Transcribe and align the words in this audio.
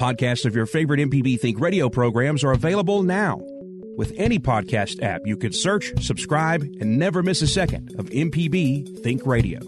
Podcasts 0.00 0.44
of 0.44 0.54
your 0.54 0.66
favorite 0.66 1.00
MPB 1.00 1.40
Think 1.40 1.58
radio 1.58 1.88
programs 1.88 2.44
are 2.44 2.52
available 2.52 3.02
now. 3.02 3.40
With 3.96 4.12
any 4.18 4.38
podcast 4.38 5.02
app, 5.02 5.22
you 5.24 5.38
can 5.38 5.54
search, 5.54 5.90
subscribe, 6.04 6.60
and 6.60 6.98
never 6.98 7.22
miss 7.22 7.40
a 7.40 7.46
second 7.46 7.94
of 7.98 8.10
MPB 8.10 9.02
Think 9.02 9.24
Radio. 9.24 9.58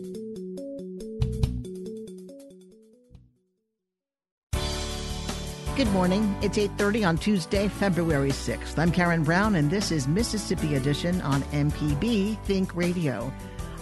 Good 5.76 5.90
morning. 5.92 6.36
It's 6.42 6.58
8:30 6.58 7.04
on 7.04 7.16
Tuesday, 7.16 7.68
February 7.68 8.32
6th. 8.32 8.78
I'm 8.78 8.92
Karen 8.92 9.22
Brown 9.22 9.54
and 9.54 9.70
this 9.70 9.90
is 9.90 10.06
Mississippi 10.06 10.74
Edition 10.74 11.22
on 11.22 11.42
MPB 11.52 12.38
Think 12.44 12.76
Radio. 12.76 13.32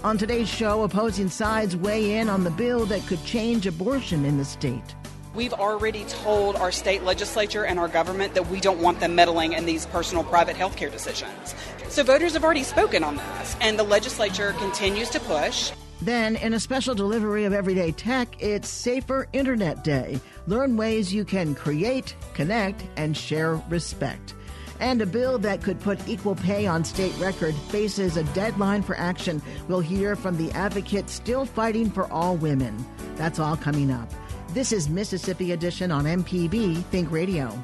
On 0.04 0.16
today's 0.16 0.48
show, 0.48 0.84
opposing 0.84 1.28
sides 1.28 1.74
weigh 1.74 2.18
in 2.20 2.28
on 2.28 2.44
the 2.44 2.50
bill 2.50 2.86
that 2.86 3.04
could 3.08 3.24
change 3.24 3.66
abortion 3.66 4.24
in 4.24 4.38
the 4.38 4.44
state. 4.44 4.94
We've 5.36 5.52
already 5.52 6.04
told 6.04 6.56
our 6.56 6.72
state 6.72 7.02
legislature 7.02 7.66
and 7.66 7.78
our 7.78 7.88
government 7.88 8.32
that 8.32 8.48
we 8.48 8.58
don't 8.58 8.80
want 8.80 9.00
them 9.00 9.14
meddling 9.14 9.52
in 9.52 9.66
these 9.66 9.84
personal 9.84 10.24
private 10.24 10.56
health 10.56 10.76
care 10.76 10.88
decisions. 10.88 11.54
So 11.90 12.02
voters 12.02 12.32
have 12.32 12.42
already 12.42 12.62
spoken 12.62 13.04
on 13.04 13.16
this, 13.16 13.54
and 13.60 13.78
the 13.78 13.82
legislature 13.82 14.54
continues 14.54 15.10
to 15.10 15.20
push. 15.20 15.72
Then, 16.00 16.36
in 16.36 16.54
a 16.54 16.60
special 16.60 16.94
delivery 16.94 17.44
of 17.44 17.52
Everyday 17.52 17.92
Tech, 17.92 18.42
it's 18.42 18.66
Safer 18.66 19.28
Internet 19.34 19.84
Day. 19.84 20.18
Learn 20.46 20.78
ways 20.78 21.12
you 21.12 21.26
can 21.26 21.54
create, 21.54 22.16
connect, 22.32 22.86
and 22.96 23.14
share 23.14 23.56
respect. 23.68 24.32
And 24.80 25.02
a 25.02 25.06
bill 25.06 25.38
that 25.40 25.62
could 25.62 25.80
put 25.80 26.08
equal 26.08 26.34
pay 26.34 26.66
on 26.66 26.82
state 26.82 27.14
record 27.18 27.54
faces 27.68 28.16
a 28.16 28.24
deadline 28.32 28.82
for 28.82 28.96
action. 28.96 29.42
We'll 29.68 29.80
hear 29.80 30.16
from 30.16 30.38
the 30.38 30.50
advocate 30.52 31.10
still 31.10 31.44
fighting 31.44 31.90
for 31.90 32.10
all 32.10 32.36
women. 32.36 32.86
That's 33.16 33.38
all 33.38 33.56
coming 33.58 33.90
up. 33.90 34.10
This 34.56 34.72
is 34.72 34.88
Mississippi 34.88 35.52
Edition 35.52 35.92
on 35.92 36.06
MPB 36.06 36.82
Think 36.84 37.12
Radio. 37.12 37.62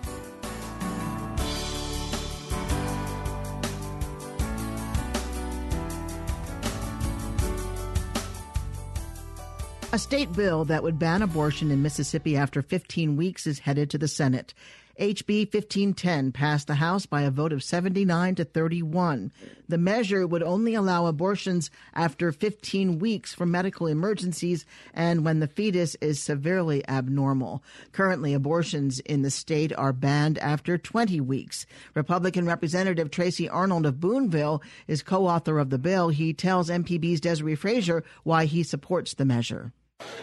A 9.94 9.98
state 9.98 10.34
bill 10.34 10.66
that 10.66 10.82
would 10.82 10.98
ban 10.98 11.22
abortion 11.22 11.70
in 11.70 11.80
Mississippi 11.80 12.36
after 12.36 12.60
15 12.60 13.16
weeks 13.16 13.46
is 13.46 13.60
headed 13.60 13.88
to 13.88 13.96
the 13.96 14.06
Senate. 14.06 14.52
HB 15.00 15.52
1510 15.52 16.32
passed 16.32 16.66
the 16.66 16.74
House 16.74 17.06
by 17.06 17.22
a 17.22 17.30
vote 17.30 17.52
of 17.52 17.62
79 17.62 18.34
to 18.34 18.44
31. 18.44 19.32
The 19.66 19.78
measure 19.78 20.26
would 20.26 20.42
only 20.42 20.74
allow 20.74 21.06
abortions 21.06 21.70
after 21.94 22.30
15 22.30 22.98
weeks 22.98 23.32
for 23.32 23.46
medical 23.46 23.86
emergencies 23.86 24.66
and 24.92 25.24
when 25.24 25.40
the 25.40 25.48
fetus 25.48 25.96
is 26.02 26.22
severely 26.22 26.86
abnormal. 26.88 27.62
Currently, 27.92 28.34
abortions 28.34 29.00
in 29.00 29.22
the 29.22 29.30
state 29.30 29.72
are 29.72 29.94
banned 29.94 30.36
after 30.38 30.76
20 30.76 31.22
weeks. 31.22 31.64
Republican 31.94 32.44
Representative 32.44 33.10
Tracy 33.10 33.48
Arnold 33.48 33.86
of 33.86 33.98
Booneville 33.98 34.62
is 34.86 35.02
co 35.02 35.26
author 35.26 35.58
of 35.58 35.70
the 35.70 35.78
bill. 35.78 36.10
He 36.10 36.34
tells 36.34 36.68
MPB's 36.68 37.20
Desare 37.20 37.56
Frazier 37.56 38.04
why 38.24 38.44
he 38.44 38.62
supports 38.62 39.14
the 39.14 39.24
measure. 39.24 39.72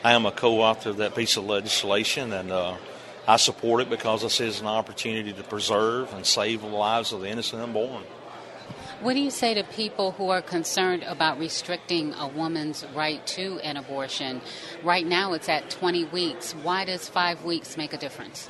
I 0.04 0.14
am 0.14 0.28
a 0.28 0.32
co 0.32 0.62
author 0.62 0.92
of 0.92 0.98
that 0.98 1.16
piece 1.16 1.38
of 1.38 1.46
legislation 1.46 2.32
and 2.34 2.52
uh, 2.52 2.76
I 3.30 3.36
support 3.36 3.82
it 3.82 3.92
because 3.92 4.24
this 4.24 4.42
is 4.42 4.60
an 4.60 4.66
opportunity 4.66 5.32
to 5.34 5.44
preserve 5.44 6.12
and 6.16 6.26
save 6.26 6.62
the 6.62 6.68
lives 6.68 7.14
of 7.14 7.22
the 7.22 7.30
innocent 7.30 7.62
unborn. 7.62 8.02
What 9.02 9.14
do 9.14 9.20
you 9.20 9.30
say 9.30 9.54
to 9.54 9.64
people 9.64 10.14
who 10.14 10.32
are 10.32 10.42
concerned 10.42 11.04
about 11.04 11.38
restricting 11.38 12.16
a 12.16 12.28
woman's 12.28 12.84
right 12.96 13.26
to 13.28 13.60
an 13.60 13.78
abortion? 13.78 14.42
Right 14.82 15.06
now 15.06 15.34
it's 15.34 15.48
at 15.48 15.70
20 15.70 16.06
weeks. 16.06 16.54
Why 16.54 16.86
does 16.86 17.08
five 17.08 17.44
weeks 17.44 17.78
make 17.78 17.94
a 17.94 17.98
difference? 17.98 18.50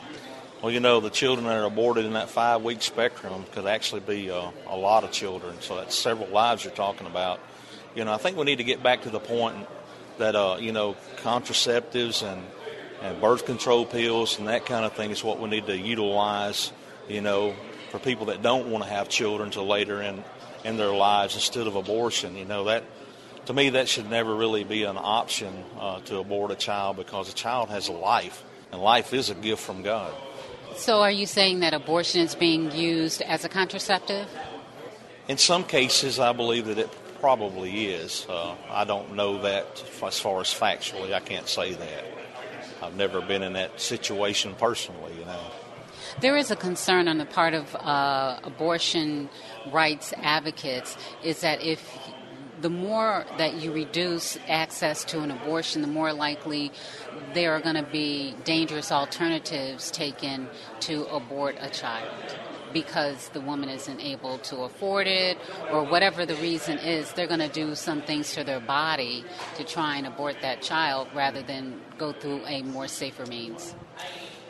Well, 0.61 0.71
you 0.71 0.79
know, 0.79 1.01
the 1.01 1.09
children 1.09 1.45
that 1.47 1.57
are 1.57 1.65
aborted 1.65 2.05
in 2.05 2.13
that 2.13 2.29
five 2.29 2.63
week 2.63 2.81
spectrum 2.81 3.43
could 3.51 3.65
actually 3.65 3.99
be 3.99 4.31
uh, 4.31 4.49
a 4.65 4.77
lot 4.77 5.03
of 5.03 5.11
children. 5.11 5.57
So 5.59 5.75
that's 5.75 5.93
several 5.93 6.29
lives 6.29 6.63
you're 6.63 6.73
talking 6.73 7.05
about. 7.05 7.41
You 7.95 8.05
know, 8.05 8.13
I 8.13 8.17
think 8.17 8.37
we 8.37 8.45
need 8.45 8.59
to 8.59 8.63
get 8.63 8.81
back 8.81 9.01
to 9.01 9.09
the 9.09 9.19
point 9.19 9.57
that, 10.19 10.37
uh, 10.37 10.55
you 10.57 10.71
know, 10.71 10.95
contraceptives 11.17 12.23
and 12.23 12.41
and 13.01 13.19
birth 13.21 13.45
control 13.45 13.85
pills 13.85 14.39
and 14.39 14.47
that 14.47 14.65
kind 14.65 14.85
of 14.85 14.93
thing 14.93 15.11
is 15.11 15.23
what 15.23 15.39
we 15.39 15.49
need 15.49 15.65
to 15.67 15.77
utilize, 15.77 16.71
you 17.07 17.21
know, 17.21 17.55
for 17.91 17.99
people 17.99 18.27
that 18.27 18.41
don't 18.41 18.69
want 18.69 18.83
to 18.83 18.89
have 18.89 19.09
children 19.09 19.47
until 19.47 19.65
later 19.65 20.01
in, 20.01 20.23
in 20.63 20.77
their 20.77 20.93
lives 20.93 21.35
instead 21.35 21.67
of 21.67 21.75
abortion. 21.75 22.35
You 22.35 22.45
know, 22.45 22.65
that 22.65 22.83
to 23.49 23.53
me, 23.53 23.69
that 23.71 23.89
should 23.89 24.11
never 24.11 24.35
really 24.35 24.63
be 24.63 24.83
an 24.83 24.95
option 24.95 25.51
uh, 25.79 26.01
to 26.01 26.19
abort 26.19 26.51
a 26.51 26.55
child 26.55 26.97
because 26.97 27.31
a 27.31 27.33
child 27.33 27.69
has 27.69 27.87
a 27.87 27.91
life, 27.91 28.43
and 28.71 28.79
life 28.79 29.11
is 29.11 29.31
a 29.31 29.33
gift 29.33 29.63
from 29.63 29.81
God. 29.81 30.13
So, 30.75 31.01
are 31.01 31.09
you 31.09 31.25
saying 31.25 31.61
that 31.61 31.73
abortion 31.73 32.21
is 32.21 32.35
being 32.35 32.71
used 32.71 33.23
as 33.23 33.43
a 33.45 33.49
contraceptive? 33.49 34.27
In 35.27 35.39
some 35.39 35.63
cases, 35.63 36.19
I 36.19 36.31
believe 36.31 36.67
that 36.67 36.77
it 36.77 36.89
probably 37.19 37.87
is. 37.87 38.27
Uh, 38.29 38.55
I 38.69 38.83
don't 38.83 39.15
know 39.15 39.41
that 39.41 39.83
as 40.03 40.19
far 40.19 40.41
as 40.41 40.47
factually, 40.47 41.13
I 41.13 41.19
can't 41.19 41.47
say 41.47 41.73
that. 41.73 42.05
I've 42.81 42.95
never 42.95 43.21
been 43.21 43.43
in 43.43 43.53
that 43.53 43.79
situation 43.79 44.55
personally, 44.55 45.13
you 45.17 45.25
know. 45.25 45.39
There 46.21 46.37
is 46.37 46.51
a 46.51 46.55
concern 46.55 47.07
on 47.07 47.17
the 47.17 47.25
part 47.25 47.53
of 47.53 47.75
uh, 47.75 48.39
abortion 48.43 49.29
rights 49.71 50.13
advocates 50.17 50.97
is 51.23 51.41
that 51.41 51.61
if 51.61 51.97
the 52.61 52.69
more 52.69 53.25
that 53.37 53.55
you 53.55 53.71
reduce 53.71 54.37
access 54.47 55.03
to 55.05 55.21
an 55.21 55.31
abortion, 55.31 55.81
the 55.81 55.87
more 55.87 56.11
likely 56.11 56.71
there 57.33 57.53
are 57.53 57.61
going 57.61 57.75
to 57.75 57.83
be 57.83 58.35
dangerous 58.43 58.91
alternatives 58.91 59.91
taken 59.91 60.49
to 60.81 61.05
abort 61.05 61.55
a 61.59 61.69
child 61.69 62.09
because 62.73 63.29
the 63.29 63.41
woman 63.41 63.69
isn't 63.69 63.99
able 63.99 64.37
to 64.39 64.57
afford 64.57 65.07
it 65.07 65.37
or 65.71 65.83
whatever 65.83 66.25
the 66.25 66.35
reason 66.35 66.77
is, 66.77 67.11
they're 67.13 67.27
going 67.27 67.39
to 67.39 67.49
do 67.49 67.75
some 67.75 68.01
things 68.01 68.33
to 68.33 68.43
their 68.43 68.59
body 68.59 69.23
to 69.55 69.63
try 69.63 69.97
and 69.97 70.07
abort 70.07 70.37
that 70.41 70.61
child 70.61 71.07
rather 71.13 71.41
than 71.41 71.79
go 71.97 72.11
through 72.11 72.45
a 72.45 72.61
more 72.63 72.87
safer 72.87 73.25
means. 73.25 73.75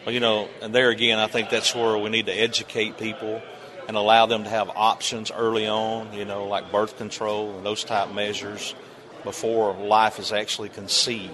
Well, 0.06 0.13
you 0.13 0.19
know, 0.19 0.47
and 0.62 0.74
there 0.74 0.90
again, 0.90 1.19
I 1.19 1.28
think 1.28 1.50
that's 1.50 1.75
where 1.75 1.97
we 1.97 2.09
need 2.09 2.28
to 2.28 2.34
educate 2.34 2.97
people 2.97 3.41
and 3.88 3.97
allow 3.97 4.25
them 4.28 4.44
to 4.44 4.50
have 4.50 4.69
options 4.69 5.31
early 5.31 5.68
on, 5.68 6.13
you 6.13 6.24
know, 6.24 6.46
like 6.46 6.72
birth 6.72 6.97
control 6.97 7.56
and 7.58 7.66
those 7.66 7.84
type 7.84 8.13
measures 8.13 8.75
before 9.24 9.74
life 9.74 10.19
is 10.19 10.31
actually 10.31 10.69
conceived. 10.69 11.34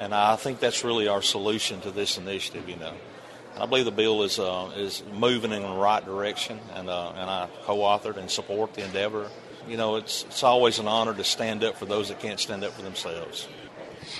And 0.00 0.12
I 0.12 0.36
think 0.36 0.58
that's 0.58 0.84
really 0.84 1.06
our 1.06 1.22
solution 1.22 1.80
to 1.82 1.90
this 1.90 2.18
initiative, 2.18 2.68
you 2.68 2.76
know. 2.76 2.92
I 3.58 3.66
believe 3.66 3.84
the 3.84 3.90
bill 3.90 4.22
is 4.22 4.38
uh, 4.38 4.70
is 4.76 5.02
moving 5.12 5.52
in 5.52 5.62
the 5.62 5.68
right 5.68 6.04
direction, 6.04 6.58
and 6.74 6.88
uh, 6.88 7.10
and 7.10 7.30
I 7.30 7.48
co-authored 7.64 8.16
and 8.16 8.30
support 8.30 8.74
the 8.74 8.84
endeavor. 8.84 9.28
You 9.68 9.76
know, 9.76 9.96
it's 9.96 10.24
it's 10.24 10.42
always 10.42 10.78
an 10.78 10.88
honor 10.88 11.14
to 11.14 11.24
stand 11.24 11.62
up 11.62 11.76
for 11.76 11.86
those 11.86 12.08
that 12.08 12.20
can't 12.20 12.40
stand 12.40 12.64
up 12.64 12.72
for 12.72 12.82
themselves. 12.82 13.46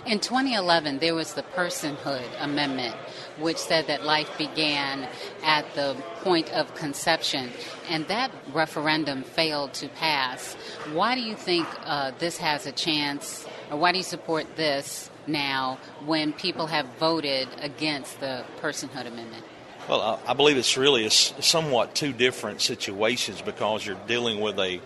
In 0.06 0.20
2011, 0.20 0.98
there 0.98 1.14
was 1.14 1.34
the 1.34 1.42
Personhood 1.42 2.28
Amendment, 2.40 2.94
which 3.38 3.56
said 3.56 3.88
that 3.88 4.04
life 4.04 4.30
began 4.38 5.08
at 5.42 5.64
the 5.74 5.96
point 6.22 6.50
of 6.52 6.74
conception, 6.74 7.50
and 7.88 8.06
that 8.08 8.30
referendum 8.52 9.22
failed 9.22 9.74
to 9.74 9.88
pass. 9.88 10.54
Why 10.92 11.14
do 11.14 11.20
you 11.20 11.34
think 11.34 11.66
uh, 11.84 12.12
this 12.18 12.36
has 12.38 12.66
a 12.66 12.72
chance, 12.72 13.46
or 13.72 13.78
why 13.78 13.90
do 13.90 13.98
you 13.98 14.04
support 14.04 14.54
this 14.54 15.10
now 15.26 15.78
when 16.04 16.34
people 16.34 16.66
have 16.66 16.86
voted 17.00 17.48
against 17.60 18.20
the 18.20 18.44
Personhood 18.60 19.06
Amendment? 19.06 19.44
Well, 19.88 20.20
I 20.26 20.34
believe 20.34 20.58
it's 20.58 20.76
really 20.76 21.06
a 21.06 21.10
somewhat 21.10 21.94
two 21.94 22.12
different 22.12 22.60
situations 22.60 23.40
because 23.40 23.84
you're 23.84 23.98
dealing 24.06 24.40
with 24.40 24.58
a, 24.58 24.80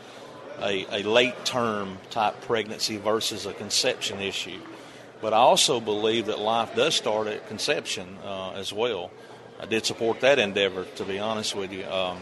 a, 0.62 1.00
a 1.00 1.02
late 1.02 1.44
term 1.44 1.98
type 2.10 2.40
pregnancy 2.42 2.96
versus 2.96 3.44
a 3.44 3.52
conception 3.52 4.20
issue. 4.20 4.60
But 5.20 5.32
I 5.32 5.38
also 5.38 5.80
believe 5.80 6.26
that 6.26 6.38
life 6.38 6.74
does 6.76 6.94
start 6.94 7.26
at 7.26 7.48
conception 7.48 8.16
uh, 8.24 8.52
as 8.52 8.72
well. 8.72 9.10
I 9.58 9.66
did 9.66 9.84
support 9.84 10.20
that 10.20 10.38
endeavor, 10.38 10.84
to 10.96 11.04
be 11.04 11.18
honest 11.18 11.54
with 11.54 11.72
you. 11.72 11.84
Um, 11.86 12.20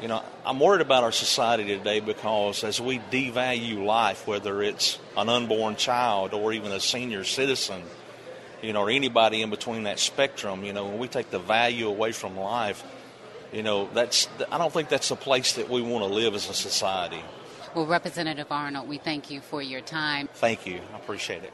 you 0.00 0.08
know, 0.08 0.22
I'm 0.46 0.58
worried 0.58 0.80
about 0.80 1.04
our 1.04 1.12
society 1.12 1.64
today 1.64 2.00
because 2.00 2.64
as 2.64 2.80
we 2.80 2.98
devalue 3.10 3.84
life, 3.84 4.26
whether 4.26 4.62
it's 4.62 4.98
an 5.16 5.28
unborn 5.28 5.76
child 5.76 6.32
or 6.32 6.52
even 6.52 6.72
a 6.72 6.80
senior 6.80 7.24
citizen, 7.24 7.82
you 8.62 8.72
know, 8.72 8.82
or 8.82 8.90
anybody 8.90 9.42
in 9.42 9.50
between 9.50 9.84
that 9.84 9.98
spectrum, 9.98 10.64
you 10.64 10.72
know, 10.72 10.86
when 10.86 10.98
we 10.98 11.08
take 11.08 11.30
the 11.30 11.38
value 11.38 11.88
away 11.88 12.12
from 12.12 12.36
life, 12.38 12.82
You 13.52 13.64
know, 13.64 13.88
that's 13.92 14.28
I 14.50 14.58
don't 14.58 14.72
think 14.72 14.88
that's 14.88 15.10
a 15.10 15.16
place 15.16 15.54
that 15.54 15.68
we 15.68 15.82
want 15.82 16.04
to 16.06 16.14
live 16.14 16.34
as 16.34 16.48
a 16.48 16.54
society. 16.54 17.22
Well, 17.74 17.86
Representative 17.86 18.46
Arnold, 18.50 18.88
we 18.88 18.98
thank 18.98 19.30
you 19.30 19.40
for 19.40 19.60
your 19.62 19.80
time. 19.80 20.28
Thank 20.34 20.66
you. 20.66 20.80
I 20.94 20.96
appreciate 20.98 21.42
it. 21.42 21.52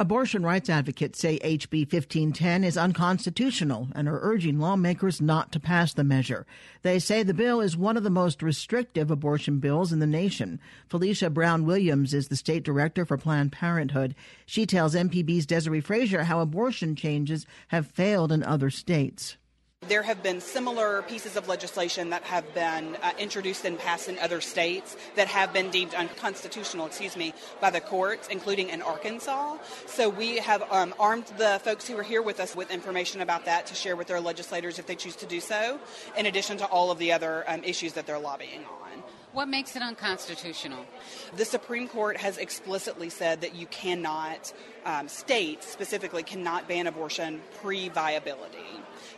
Abortion 0.00 0.42
rights 0.42 0.70
advocates 0.70 1.18
say 1.18 1.38
HB 1.40 1.80
1510 1.92 2.64
is 2.64 2.78
unconstitutional 2.78 3.88
and 3.94 4.08
are 4.08 4.18
urging 4.22 4.58
lawmakers 4.58 5.20
not 5.20 5.52
to 5.52 5.60
pass 5.60 5.92
the 5.92 6.02
measure. 6.02 6.46
They 6.80 6.98
say 6.98 7.22
the 7.22 7.34
bill 7.34 7.60
is 7.60 7.76
one 7.76 7.98
of 7.98 8.02
the 8.02 8.08
most 8.08 8.42
restrictive 8.42 9.10
abortion 9.10 9.58
bills 9.58 9.92
in 9.92 9.98
the 9.98 10.06
nation. 10.06 10.58
Felicia 10.88 11.28
Brown 11.28 11.66
Williams 11.66 12.14
is 12.14 12.28
the 12.28 12.36
state 12.36 12.62
director 12.62 13.04
for 13.04 13.18
Planned 13.18 13.52
Parenthood. 13.52 14.14
She 14.46 14.64
tells 14.64 14.94
MPB's 14.94 15.44
Desare 15.44 15.84
Frazier 15.84 16.22
how 16.22 16.40
abortion 16.40 16.96
changes 16.96 17.44
have 17.68 17.86
failed 17.86 18.32
in 18.32 18.42
other 18.42 18.70
states. 18.70 19.36
There 19.88 20.02
have 20.02 20.22
been 20.22 20.42
similar 20.42 21.00
pieces 21.02 21.36
of 21.36 21.48
legislation 21.48 22.10
that 22.10 22.22
have 22.24 22.52
been 22.52 22.96
uh, 22.96 23.12
introduced 23.18 23.64
and 23.64 23.78
passed 23.78 24.10
in 24.10 24.18
other 24.18 24.42
states 24.42 24.94
that 25.16 25.26
have 25.26 25.54
been 25.54 25.70
deemed 25.70 25.94
unconstitutional, 25.94 26.84
excuse 26.84 27.16
me, 27.16 27.32
by 27.62 27.70
the 27.70 27.80
courts, 27.80 28.28
including 28.28 28.68
in 28.68 28.82
Arkansas. 28.82 29.56
So 29.86 30.10
we 30.10 30.36
have 30.36 30.62
um, 30.70 30.94
armed 31.00 31.32
the 31.38 31.62
folks 31.64 31.88
who 31.88 31.96
are 31.96 32.02
here 32.02 32.20
with 32.20 32.40
us 32.40 32.54
with 32.54 32.70
information 32.70 33.22
about 33.22 33.46
that 33.46 33.66
to 33.68 33.74
share 33.74 33.96
with 33.96 34.08
their 34.08 34.20
legislators 34.20 34.78
if 34.78 34.86
they 34.86 34.96
choose 34.96 35.16
to 35.16 35.26
do 35.26 35.40
so, 35.40 35.80
in 36.14 36.26
addition 36.26 36.58
to 36.58 36.66
all 36.66 36.90
of 36.90 36.98
the 36.98 37.12
other 37.12 37.42
um, 37.48 37.64
issues 37.64 37.94
that 37.94 38.06
they're 38.06 38.18
lobbying 38.18 38.60
on. 38.66 39.02
What 39.32 39.48
makes 39.48 39.76
it 39.76 39.82
unconstitutional? 39.82 40.84
The 41.36 41.44
Supreme 41.44 41.88
Court 41.88 42.16
has 42.16 42.36
explicitly 42.36 43.10
said 43.10 43.40
that 43.40 43.54
you 43.54 43.66
cannot, 43.66 44.52
um, 44.84 45.08
states 45.08 45.68
specifically 45.68 46.22
cannot 46.22 46.68
ban 46.68 46.86
abortion 46.86 47.40
pre 47.62 47.88
viability. 47.88 48.58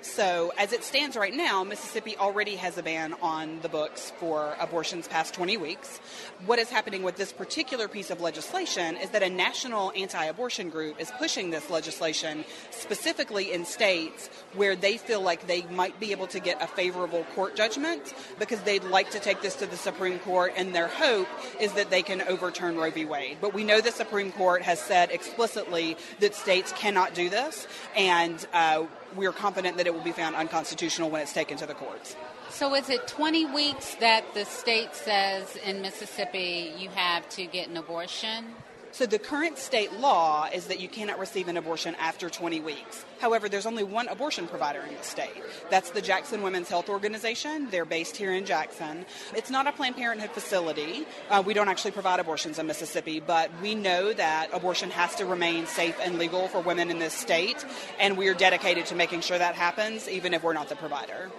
So, 0.03 0.53
as 0.59 0.73
it 0.73 0.83
stands 0.83 1.17
right 1.17 1.33
now, 1.33 1.63
Mississippi 1.63 2.17
already 2.17 2.57
has 2.57 2.77
a 2.77 2.83
ban 2.83 3.15
on 3.23 3.61
the 3.61 3.69
books 3.69 4.13
for 4.19 4.57
abortions 4.59 5.07
past 5.07 5.33
20 5.33 5.57
weeks. 5.59 5.99
What 6.45 6.59
is 6.59 6.69
happening 6.69 7.05
with 7.05 7.15
this 7.15 7.33
particular 7.33 7.87
piece 7.87 8.11
of 8.11 8.21
legislation 8.21 8.97
is 8.97 9.11
that 9.11 9.23
a 9.23 9.31
national 9.31 9.93
anti 9.95 10.25
abortion 10.25 10.71
group 10.71 11.01
is 11.01 11.13
pushing 11.19 11.51
this 11.51 11.71
legislation 11.71 12.45
specifically 12.73 13.53
in 13.53 13.65
states 13.65 14.29
where 14.55 14.75
they 14.75 14.97
feel 14.97 15.21
like 15.21 15.47
they 15.47 15.63
might 15.63 16.01
be 16.01 16.11
able 16.11 16.27
to 16.27 16.41
get 16.41 16.61
a 16.61 16.67
favorable 16.67 17.25
court 17.37 17.55
judgment 17.55 18.13
because 18.41 18.61
they'd 18.63 18.85
like 18.85 19.11
to 19.13 19.21
take 19.21 19.41
this 19.41 19.55
to 19.55 19.67
the 19.67 19.77
Supreme 19.77 20.19
Court, 20.19 20.53
and 20.57 20.75
their 20.75 20.89
hope 20.89 21.29
is 21.61 21.75
that 21.75 21.91
they 21.91 22.03
can 22.03 22.23
overturn 22.23 22.77
Roe 22.77 22.91
v. 22.91 23.05
Wade. 23.05 23.39
But 23.41 23.55
we 23.55 23.63
know 23.63 23.81
the 23.81 23.93
Supreme 23.93 24.33
Court 24.33 24.63
has 24.63 24.81
said 24.81 25.13
explicitly 25.13 25.97
that 26.19 26.35
states 26.35 26.73
cannot 26.73 27.15
do 27.15 27.31
this, 27.31 27.69
and 27.95 28.45
uh, 28.53 28.87
we 29.17 29.27
are 29.27 29.33
confident 29.33 29.77
that 29.77 29.87
it 29.87 29.95
will 29.95 30.03
be 30.03 30.13
found 30.13 30.37
unconstitutional 30.37 31.11
when 31.11 31.23
it's 31.23 31.33
taken 31.33 31.57
to 31.59 31.67
the 31.67 31.75
courts. 31.75 32.17
So, 32.51 32.75
is 32.75 32.91
it 32.91 33.07
20 33.07 33.47
weeks 33.47 33.95
that 33.97 34.25
the 34.35 34.45
state 34.45 34.95
says 34.95 35.57
in 35.57 35.81
Mississippi 35.81 36.73
you 36.79 36.91
have 36.91 37.29
to 37.31 37.47
get 37.47 37.69
an 37.69 37.77
abortion? 37.77 38.55
So 38.93 39.07
the 39.07 39.19
current 39.19 39.57
state 39.57 39.95
law 39.95 40.49
is 40.53 40.67
that 40.67 40.79
you 40.79 40.87
cannot 40.87 41.19
receive 41.19 41.49
an 41.49 41.57
abortion 41.57 41.95
after 41.95 42.29
20 42.29 42.61
weeks. 42.61 43.07
However, 43.21 43.49
there's 43.49 43.65
only 43.65 43.85
one 43.85 44.07
abortion 44.09 44.47
provider 44.47 44.83
in 44.83 44.95
the 44.95 45.03
state. 45.03 45.31
That's 45.71 45.91
the 45.91 46.03
Jackson 46.03 46.43
Women's 46.43 46.69
Health 46.69 46.91
Organization. 46.91 47.71
They're 47.71 47.87
based 47.87 48.19
here 48.19 48.35
in 48.35 48.45
Jackson. 48.45 49.07
It's 49.35 49.49
not 49.49 49.67
a 49.67 49.73
Planned 49.73 49.97
Parenthood 49.97 50.33
facility. 50.33 51.07
Uh, 51.31 51.43
we 51.45 51.55
don't 51.55 51.71
actually 51.71 51.93
provide 51.93 52.21
abortions 52.21 52.59
in 52.59 52.67
Mississippi, 52.67 53.19
but 53.19 53.51
we 53.63 53.75
know 53.75 54.13
that 54.13 54.51
abortion 54.53 54.91
has 54.91 55.15
to 55.15 55.25
remain 55.25 55.67
safe 55.67 55.97
and 56.03 56.19
legal 56.19 56.49
for 56.49 56.61
women 56.61 56.91
in 56.91 56.99
this 56.99 57.15
state, 57.15 57.65
and 57.99 58.19
we 58.19 58.29
are 58.29 58.35
dedicated 58.35 58.85
to 58.87 58.95
making 58.95 59.23
sure 59.23 59.39
that 59.39 59.55
happens, 59.55 60.07
even 60.07 60.35
if 60.35 60.43
we're 60.43 60.53
not 60.53 60.69
the 60.69 60.77
provider. 60.77 61.31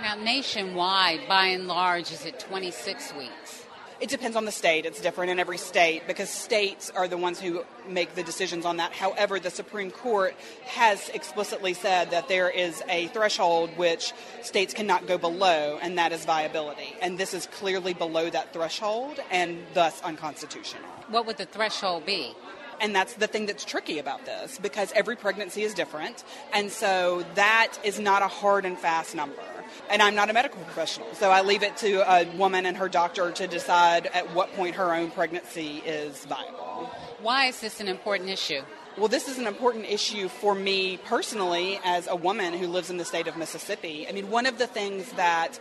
Now, 0.00 0.14
nationwide, 0.14 1.26
by 1.26 1.46
and 1.46 1.66
large, 1.66 2.12
is 2.12 2.24
it 2.24 2.38
26 2.38 3.14
weeks? 3.14 3.64
It 4.02 4.08
depends 4.08 4.36
on 4.36 4.44
the 4.44 4.50
state. 4.50 4.84
It's 4.84 5.00
different 5.00 5.30
in 5.30 5.38
every 5.38 5.58
state 5.58 6.08
because 6.08 6.28
states 6.28 6.90
are 6.90 7.06
the 7.06 7.16
ones 7.16 7.40
who 7.40 7.64
make 7.88 8.16
the 8.16 8.24
decisions 8.24 8.66
on 8.66 8.78
that. 8.78 8.92
However, 8.92 9.38
the 9.38 9.48
Supreme 9.48 9.92
Court 9.92 10.34
has 10.64 11.08
explicitly 11.10 11.72
said 11.72 12.10
that 12.10 12.26
there 12.26 12.50
is 12.50 12.82
a 12.88 13.06
threshold 13.08 13.70
which 13.76 14.12
states 14.42 14.74
cannot 14.74 15.06
go 15.06 15.18
below, 15.18 15.78
and 15.80 15.98
that 15.98 16.10
is 16.10 16.24
viability. 16.24 16.96
And 17.00 17.16
this 17.16 17.32
is 17.32 17.46
clearly 17.46 17.94
below 17.94 18.28
that 18.28 18.52
threshold 18.52 19.20
and 19.30 19.58
thus 19.72 20.02
unconstitutional. 20.02 20.82
What 21.06 21.24
would 21.26 21.36
the 21.36 21.46
threshold 21.46 22.04
be? 22.04 22.34
And 22.80 22.92
that's 22.96 23.14
the 23.14 23.28
thing 23.28 23.46
that's 23.46 23.64
tricky 23.64 24.00
about 24.00 24.24
this 24.24 24.58
because 24.58 24.92
every 24.96 25.14
pregnancy 25.14 25.62
is 25.62 25.74
different. 25.74 26.24
And 26.52 26.72
so 26.72 27.24
that 27.36 27.78
is 27.84 28.00
not 28.00 28.22
a 28.22 28.26
hard 28.26 28.64
and 28.64 28.76
fast 28.76 29.14
number 29.14 29.44
and 29.90 30.02
I'm 30.02 30.14
not 30.14 30.30
a 30.30 30.32
medical 30.32 30.60
professional. 30.62 31.06
So 31.14 31.30
I 31.30 31.42
leave 31.42 31.62
it 31.62 31.76
to 31.78 32.00
a 32.10 32.24
woman 32.36 32.66
and 32.66 32.76
her 32.76 32.88
doctor 32.88 33.30
to 33.32 33.46
decide 33.46 34.06
at 34.06 34.34
what 34.34 34.52
point 34.54 34.76
her 34.76 34.94
own 34.94 35.10
pregnancy 35.10 35.78
is 35.84 36.24
viable. 36.24 36.90
Why 37.20 37.46
is 37.46 37.60
this 37.60 37.80
an 37.80 37.88
important 37.88 38.30
issue? 38.30 38.62
Well, 38.98 39.08
this 39.08 39.26
is 39.26 39.38
an 39.38 39.46
important 39.46 39.86
issue 39.86 40.28
for 40.28 40.54
me 40.54 40.98
personally 40.98 41.80
as 41.82 42.06
a 42.08 42.16
woman 42.16 42.52
who 42.52 42.66
lives 42.66 42.90
in 42.90 42.98
the 42.98 43.06
state 43.06 43.26
of 43.26 43.38
Mississippi. 43.38 44.06
I 44.06 44.12
mean, 44.12 44.30
one 44.30 44.44
of 44.44 44.58
the 44.58 44.66
things 44.66 45.10
that 45.12 45.58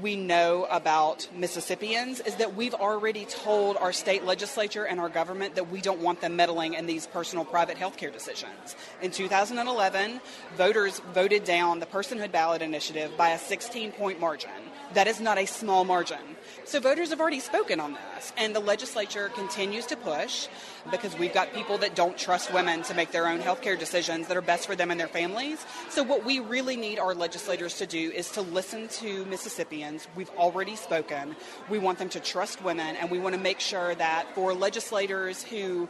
we 0.00 0.16
know 0.16 0.66
about 0.70 1.28
Mississippians 1.36 2.20
is 2.20 2.36
that 2.36 2.54
we've 2.54 2.74
already 2.74 3.24
told 3.24 3.76
our 3.76 3.92
state 3.92 4.24
legislature 4.24 4.84
and 4.84 4.98
our 4.98 5.08
government 5.08 5.54
that 5.56 5.70
we 5.70 5.80
don't 5.80 6.00
want 6.00 6.20
them 6.20 6.36
meddling 6.36 6.74
in 6.74 6.86
these 6.86 7.06
personal 7.06 7.44
private 7.44 7.76
health 7.76 7.96
care 7.96 8.10
decisions. 8.10 8.76
In 9.02 9.10
2011, 9.10 10.20
voters 10.56 11.00
voted 11.12 11.44
down 11.44 11.80
the 11.80 11.86
personhood 11.86 12.32
ballot 12.32 12.62
initiative 12.62 13.16
by 13.16 13.30
a 13.30 13.38
16 13.38 13.92
point 13.92 14.20
margin. 14.20 14.50
That 14.94 15.06
is 15.06 15.20
not 15.20 15.38
a 15.38 15.46
small 15.46 15.84
margin. 15.84 16.18
So 16.64 16.78
voters 16.78 17.10
have 17.10 17.20
already 17.20 17.40
spoken 17.40 17.80
on 17.80 17.94
this, 17.94 18.32
and 18.36 18.54
the 18.54 18.60
legislature 18.60 19.30
continues 19.30 19.86
to 19.86 19.96
push 19.96 20.48
because 20.90 21.16
we've 21.18 21.32
got 21.32 21.52
people 21.54 21.78
that 21.78 21.94
don't 21.94 22.16
trust 22.16 22.52
women 22.52 22.82
to 22.82 22.94
make 22.94 23.10
their 23.10 23.26
own 23.26 23.40
healthcare 23.40 23.78
decisions 23.78 24.28
that 24.28 24.36
are 24.36 24.42
best 24.42 24.66
for 24.66 24.76
them 24.76 24.90
and 24.90 25.00
their 25.00 25.08
families. 25.08 25.64
So 25.88 26.02
what 26.02 26.24
we 26.24 26.40
really 26.40 26.76
need 26.76 26.98
our 26.98 27.14
legislators 27.14 27.78
to 27.78 27.86
do 27.86 28.10
is 28.10 28.30
to 28.32 28.42
listen 28.42 28.88
to 28.88 29.24
Mississippians. 29.26 30.06
We've 30.14 30.30
already 30.30 30.76
spoken. 30.76 31.36
We 31.68 31.78
want 31.78 31.98
them 31.98 32.10
to 32.10 32.20
trust 32.20 32.62
women, 32.62 32.96
and 32.96 33.10
we 33.10 33.18
want 33.18 33.34
to 33.34 33.40
make 33.40 33.60
sure 33.60 33.94
that 33.94 34.34
for 34.34 34.54
legislators 34.54 35.42
who 35.42 35.88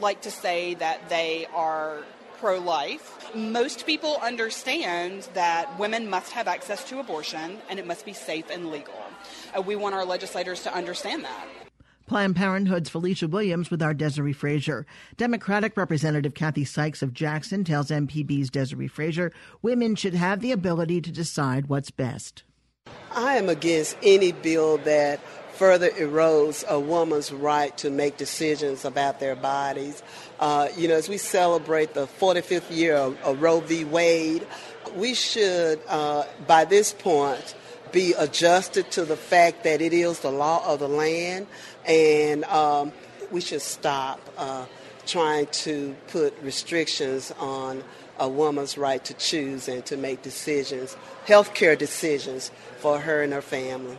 like 0.00 0.22
to 0.22 0.30
say 0.30 0.74
that 0.74 1.08
they 1.08 1.46
are 1.54 2.02
pro 2.44 2.58
life. 2.58 3.34
Most 3.34 3.86
people 3.86 4.18
understand 4.20 5.26
that 5.32 5.78
women 5.78 6.10
must 6.10 6.30
have 6.32 6.46
access 6.46 6.84
to 6.90 6.98
abortion 6.98 7.56
and 7.70 7.78
it 7.78 7.86
must 7.86 8.04
be 8.04 8.12
safe 8.12 8.50
and 8.50 8.70
legal. 8.70 9.02
Uh, 9.56 9.62
we 9.62 9.76
want 9.76 9.94
our 9.94 10.04
legislators 10.04 10.62
to 10.64 10.74
understand 10.74 11.24
that. 11.24 11.46
Planned 12.06 12.36
Parenthood's 12.36 12.90
Felicia 12.90 13.28
Williams 13.28 13.70
with 13.70 13.80
our 13.80 13.94
Desare 13.94 14.36
Frazier. 14.36 14.84
Democratic 15.16 15.74
Representative 15.74 16.34
Kathy 16.34 16.66
Sykes 16.66 17.00
of 17.00 17.14
Jackson 17.14 17.64
tells 17.64 17.88
MPB's 17.88 18.50
Desare 18.50 18.90
Frazier 18.90 19.32
women 19.62 19.94
should 19.94 20.12
have 20.12 20.40
the 20.40 20.52
ability 20.52 21.00
to 21.00 21.10
decide 21.10 21.70
what's 21.70 21.90
best. 21.90 22.42
I 23.16 23.38
am 23.38 23.48
against 23.48 23.96
any 24.02 24.32
bill 24.32 24.76
that 24.78 25.18
further 25.54 25.90
erodes 25.90 26.64
a 26.68 26.78
woman's 26.78 27.32
right 27.32 27.76
to 27.78 27.90
make 27.90 28.16
decisions 28.16 28.84
about 28.84 29.20
their 29.20 29.36
bodies. 29.36 30.02
Uh, 30.40 30.68
you 30.76 30.88
know, 30.88 30.94
as 30.94 31.08
we 31.08 31.18
celebrate 31.18 31.94
the 31.94 32.06
45th 32.06 32.74
year 32.74 32.94
of, 32.94 33.20
of 33.22 33.40
Roe 33.40 33.60
v. 33.60 33.84
Wade, 33.84 34.46
we 34.96 35.14
should, 35.14 35.80
uh, 35.88 36.24
by 36.46 36.64
this 36.64 36.92
point, 36.92 37.54
be 37.92 38.12
adjusted 38.18 38.90
to 38.90 39.04
the 39.04 39.16
fact 39.16 39.64
that 39.64 39.80
it 39.80 39.92
is 39.92 40.20
the 40.20 40.30
law 40.30 40.66
of 40.66 40.80
the 40.80 40.88
land, 40.88 41.46
and 41.86 42.44
um, 42.44 42.92
we 43.30 43.40
should 43.40 43.62
stop 43.62 44.20
uh, 44.36 44.66
trying 45.06 45.46
to 45.46 45.94
put 46.08 46.34
restrictions 46.42 47.32
on 47.38 47.84
a 48.18 48.28
woman's 48.28 48.78
right 48.78 49.04
to 49.04 49.14
choose 49.14 49.68
and 49.68 49.84
to 49.86 49.96
make 49.96 50.22
decisions, 50.22 50.96
healthcare 51.26 51.76
decisions 51.76 52.50
for 52.78 52.98
her 53.00 53.22
and 53.22 53.32
her 53.32 53.42
family. 53.42 53.98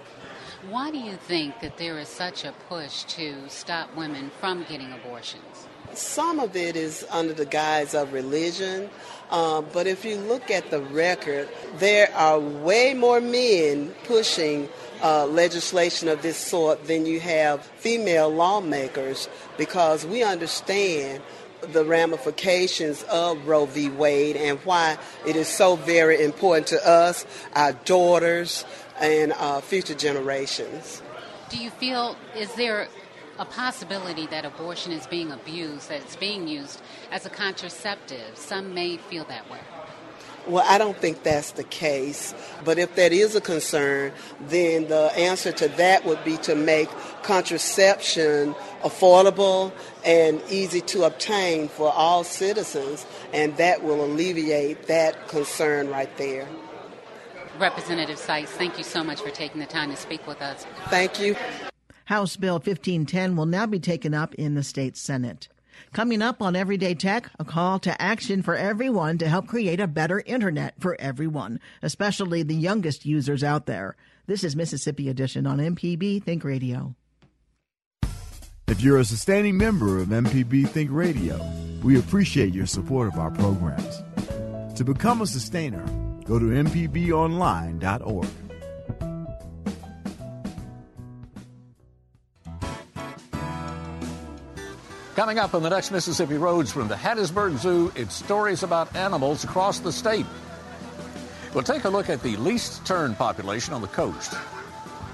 Why 0.69 0.89
do 0.89 0.97
you 0.97 1.15
think 1.15 1.59
that 1.59 1.77
there 1.77 1.99
is 1.99 2.07
such 2.07 2.43
a 2.43 2.51
push 2.67 3.03
to 3.03 3.35
stop 3.49 3.95
women 3.95 4.31
from 4.39 4.65
getting 4.67 4.91
abortions? 4.91 5.67
Some 5.93 6.39
of 6.39 6.55
it 6.55 6.75
is 6.75 7.05
under 7.11 7.33
the 7.33 7.45
guise 7.45 7.93
of 7.93 8.13
religion, 8.13 8.89
uh, 9.29 9.61
but 9.61 9.85
if 9.85 10.03
you 10.03 10.15
look 10.15 10.49
at 10.49 10.71
the 10.71 10.81
record, 10.81 11.49
there 11.77 12.11
are 12.15 12.39
way 12.39 12.95
more 12.95 13.21
men 13.21 13.93
pushing 14.05 14.67
uh, 15.03 15.27
legislation 15.27 16.07
of 16.07 16.23
this 16.23 16.37
sort 16.37 16.87
than 16.87 17.05
you 17.05 17.19
have 17.19 17.63
female 17.63 18.29
lawmakers 18.29 19.29
because 19.57 20.03
we 20.03 20.23
understand 20.23 21.21
the 21.61 21.85
ramifications 21.85 23.03
of 23.03 23.47
Roe 23.47 23.65
v. 23.65 23.89
Wade 23.89 24.35
and 24.35 24.59
why 24.59 24.97
it 25.25 25.35
is 25.35 25.47
so 25.47 25.75
very 25.75 26.23
important 26.23 26.67
to 26.67 26.87
us, 26.87 27.25
our 27.53 27.73
daughters, 27.73 28.65
and 28.99 29.33
uh, 29.33 29.61
future 29.61 29.95
generations. 29.95 31.01
Do 31.49 31.57
you 31.57 31.69
feel, 31.69 32.15
is 32.35 32.53
there 32.55 32.87
a 33.37 33.45
possibility 33.45 34.27
that 34.27 34.45
abortion 34.45 34.91
is 34.91 35.05
being 35.07 35.31
abused, 35.31 35.89
that 35.89 36.01
it's 36.01 36.15
being 36.15 36.47
used 36.47 36.81
as 37.11 37.25
a 37.25 37.29
contraceptive? 37.29 38.35
Some 38.35 38.73
may 38.73 38.97
feel 38.97 39.25
that 39.25 39.49
way. 39.49 39.59
Well, 40.47 40.63
I 40.67 40.77
don't 40.77 40.95
think 40.97 41.23
that's 41.23 41.51
the 41.51 41.63
case. 41.63 42.35
But 42.63 42.77
if 42.77 42.95
that 42.95 43.11
is 43.11 43.35
a 43.35 43.41
concern, 43.41 44.11
then 44.41 44.87
the 44.87 45.11
answer 45.17 45.51
to 45.53 45.67
that 45.69 46.05
would 46.05 46.23
be 46.23 46.37
to 46.37 46.55
make 46.55 46.87
contraception 47.23 48.53
affordable 48.83 49.71
and 50.03 50.41
easy 50.49 50.81
to 50.81 51.03
obtain 51.03 51.67
for 51.67 51.91
all 51.91 52.23
citizens, 52.23 53.07
and 53.33 53.57
that 53.57 53.83
will 53.83 54.05
alleviate 54.05 54.85
that 54.85 55.27
concern 55.27 55.89
right 55.89 56.15
there. 56.17 56.47
Representative 57.59 58.17
Sykes, 58.17 58.51
thank 58.51 58.77
you 58.77 58.83
so 58.83 59.03
much 59.03 59.21
for 59.21 59.29
taking 59.29 59.59
the 59.59 59.67
time 59.67 59.91
to 59.91 59.97
speak 59.97 60.25
with 60.27 60.41
us. 60.41 60.65
Thank 60.89 61.19
you. 61.19 61.35
House 62.05 62.35
Bill 62.35 62.55
1510 62.55 63.35
will 63.35 63.45
now 63.45 63.65
be 63.65 63.79
taken 63.79 64.13
up 64.13 64.35
in 64.35 64.53
the 64.53 64.63
state 64.63 64.95
Senate. 64.95 65.47
Coming 65.91 66.21
up 66.21 66.41
on 66.41 66.55
Everyday 66.55 66.93
Tech, 66.93 67.29
a 67.39 67.45
call 67.45 67.79
to 67.79 68.01
action 68.01 68.41
for 68.41 68.55
everyone 68.55 69.17
to 69.17 69.27
help 69.27 69.47
create 69.47 69.79
a 69.79 69.87
better 69.87 70.21
internet 70.25 70.75
for 70.79 70.95
everyone, 70.99 71.59
especially 71.81 72.43
the 72.43 72.55
youngest 72.55 73.05
users 73.05 73.43
out 73.43 73.65
there. 73.65 73.95
This 74.27 74.43
is 74.43 74.55
Mississippi 74.55 75.09
Edition 75.09 75.47
on 75.47 75.57
MPB 75.57 76.23
Think 76.23 76.43
Radio. 76.43 76.95
If 78.67 78.81
you're 78.81 78.99
a 78.99 79.05
sustaining 79.05 79.57
member 79.57 79.99
of 79.99 80.07
MPB 80.07 80.67
Think 80.69 80.89
Radio, 80.91 81.39
we 81.83 81.99
appreciate 81.99 82.53
your 82.53 82.65
support 82.65 83.07
of 83.07 83.19
our 83.19 83.31
programs. 83.31 84.03
To 84.75 84.83
become 84.83 85.21
a 85.21 85.27
sustainer, 85.27 85.85
go 86.25 86.39
to 86.39 86.45
MPBOnline.org. 86.45 88.27
Coming 95.15 95.39
up 95.39 95.53
on 95.53 95.63
the 95.63 95.69
next 95.69 95.91
Mississippi 95.91 96.35
Roads 96.35 96.73
from 96.73 96.89
the 96.89 96.95
Hattiesburg 96.95 97.57
Zoo, 97.57 97.89
it's 97.95 98.13
stories 98.13 98.63
about 98.63 98.93
animals 98.97 99.45
across 99.45 99.79
the 99.79 99.93
state. 99.93 100.25
We'll 101.53 101.63
take 101.63 101.85
a 101.85 101.89
look 101.89 102.09
at 102.09 102.21
the 102.21 102.35
least 102.35 102.85
tern 102.85 103.15
population 103.15 103.73
on 103.73 103.81
the 103.81 103.87
coast. 103.87 104.33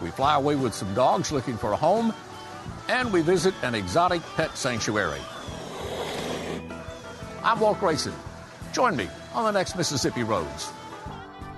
We 0.01 0.09
fly 0.09 0.35
away 0.35 0.55
with 0.55 0.73
some 0.73 0.91
dogs 0.95 1.31
looking 1.31 1.55
for 1.55 1.73
a 1.73 1.75
home, 1.75 2.15
and 2.89 3.13
we 3.13 3.21
visit 3.21 3.53
an 3.61 3.75
exotic 3.75 4.23
pet 4.35 4.57
sanctuary. 4.57 5.21
I'm 7.43 7.59
Walt 7.59 7.79
Grayson. 7.79 8.13
Join 8.73 8.95
me 8.95 9.07
on 9.35 9.45
the 9.45 9.51
next 9.51 9.75
Mississippi 9.75 10.23
Roads. 10.23 10.71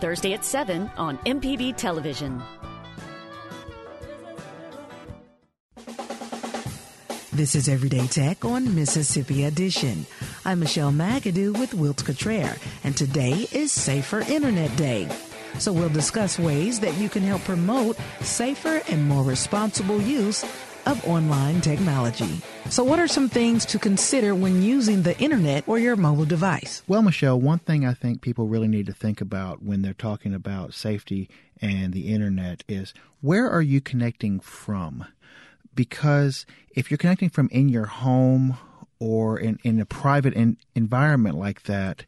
Thursday 0.04 0.34
at 0.34 0.44
7 0.44 0.92
on 0.98 1.18
MPB 1.20 1.78
Television. 1.78 2.44
This 7.32 7.56
is 7.56 7.70
Everyday 7.70 8.06
Tech 8.08 8.44
on 8.44 8.76
Mississippi 8.76 9.46
Edition. 9.46 10.06
I'm 10.44 10.60
Michelle 10.60 10.92
McAdoo 10.92 11.58
with 11.58 11.72
Wiltz 11.72 12.04
Cutrer, 12.04 12.54
and 12.84 12.98
today 12.98 13.48
is 13.54 13.72
Safer 13.72 14.20
Internet 14.30 14.76
Day. 14.76 15.08
So 15.58 15.72
we'll 15.72 15.88
discuss 15.88 16.38
ways 16.38 16.82
that 16.82 16.98
you 16.98 17.08
can 17.08 17.24
help 17.24 17.46
promote 17.46 17.98
safer 18.20 18.82
and 18.90 19.08
more 19.08 19.24
responsible 19.24 20.02
use 20.02 20.44
of 20.86 21.08
online 21.08 21.62
technology. 21.62 22.42
So, 22.70 22.84
what 22.84 23.00
are 23.00 23.08
some 23.08 23.30
things 23.30 23.66
to 23.68 23.80
consider 23.80 24.34
when 24.36 24.62
using 24.62 25.04
the 25.04 25.18
internet 25.20 25.68
or 25.68 25.80
your 25.80 25.96
mobile 25.96 26.26
device? 26.26 26.84
Well, 26.88 27.02
Michelle, 27.02 27.40
one 27.40 27.60
thing 27.60 27.86
I 27.86 27.94
think 27.94 28.22
people 28.22 28.48
really 28.48 28.68
need 28.68 28.86
to 28.88 28.94
think 28.94 29.22
about 29.22 29.64
when 29.64 29.82
they're 29.82 29.94
talking 29.94 30.34
about 30.34 30.74
safety 30.74 31.30
and 31.62 31.94
the 31.94 32.14
internet 32.14 32.64
is 32.68 32.94
where 33.22 33.50
are 33.50 33.62
you 33.62 33.82
connecting 33.82 34.40
from? 34.40 35.06
because 35.76 36.46
if 36.72 36.90
you're 36.90 36.98
connecting 36.98 37.30
from 37.30 37.50
in 37.52 37.70
your 37.70 37.86
home 37.86 38.58
or 39.00 39.40
in, 39.40 39.60
in 39.64 39.80
a 39.80 39.86
private 39.86 40.34
in, 40.34 40.58
environment 40.76 41.38
like 41.38 41.64
that, 41.64 42.06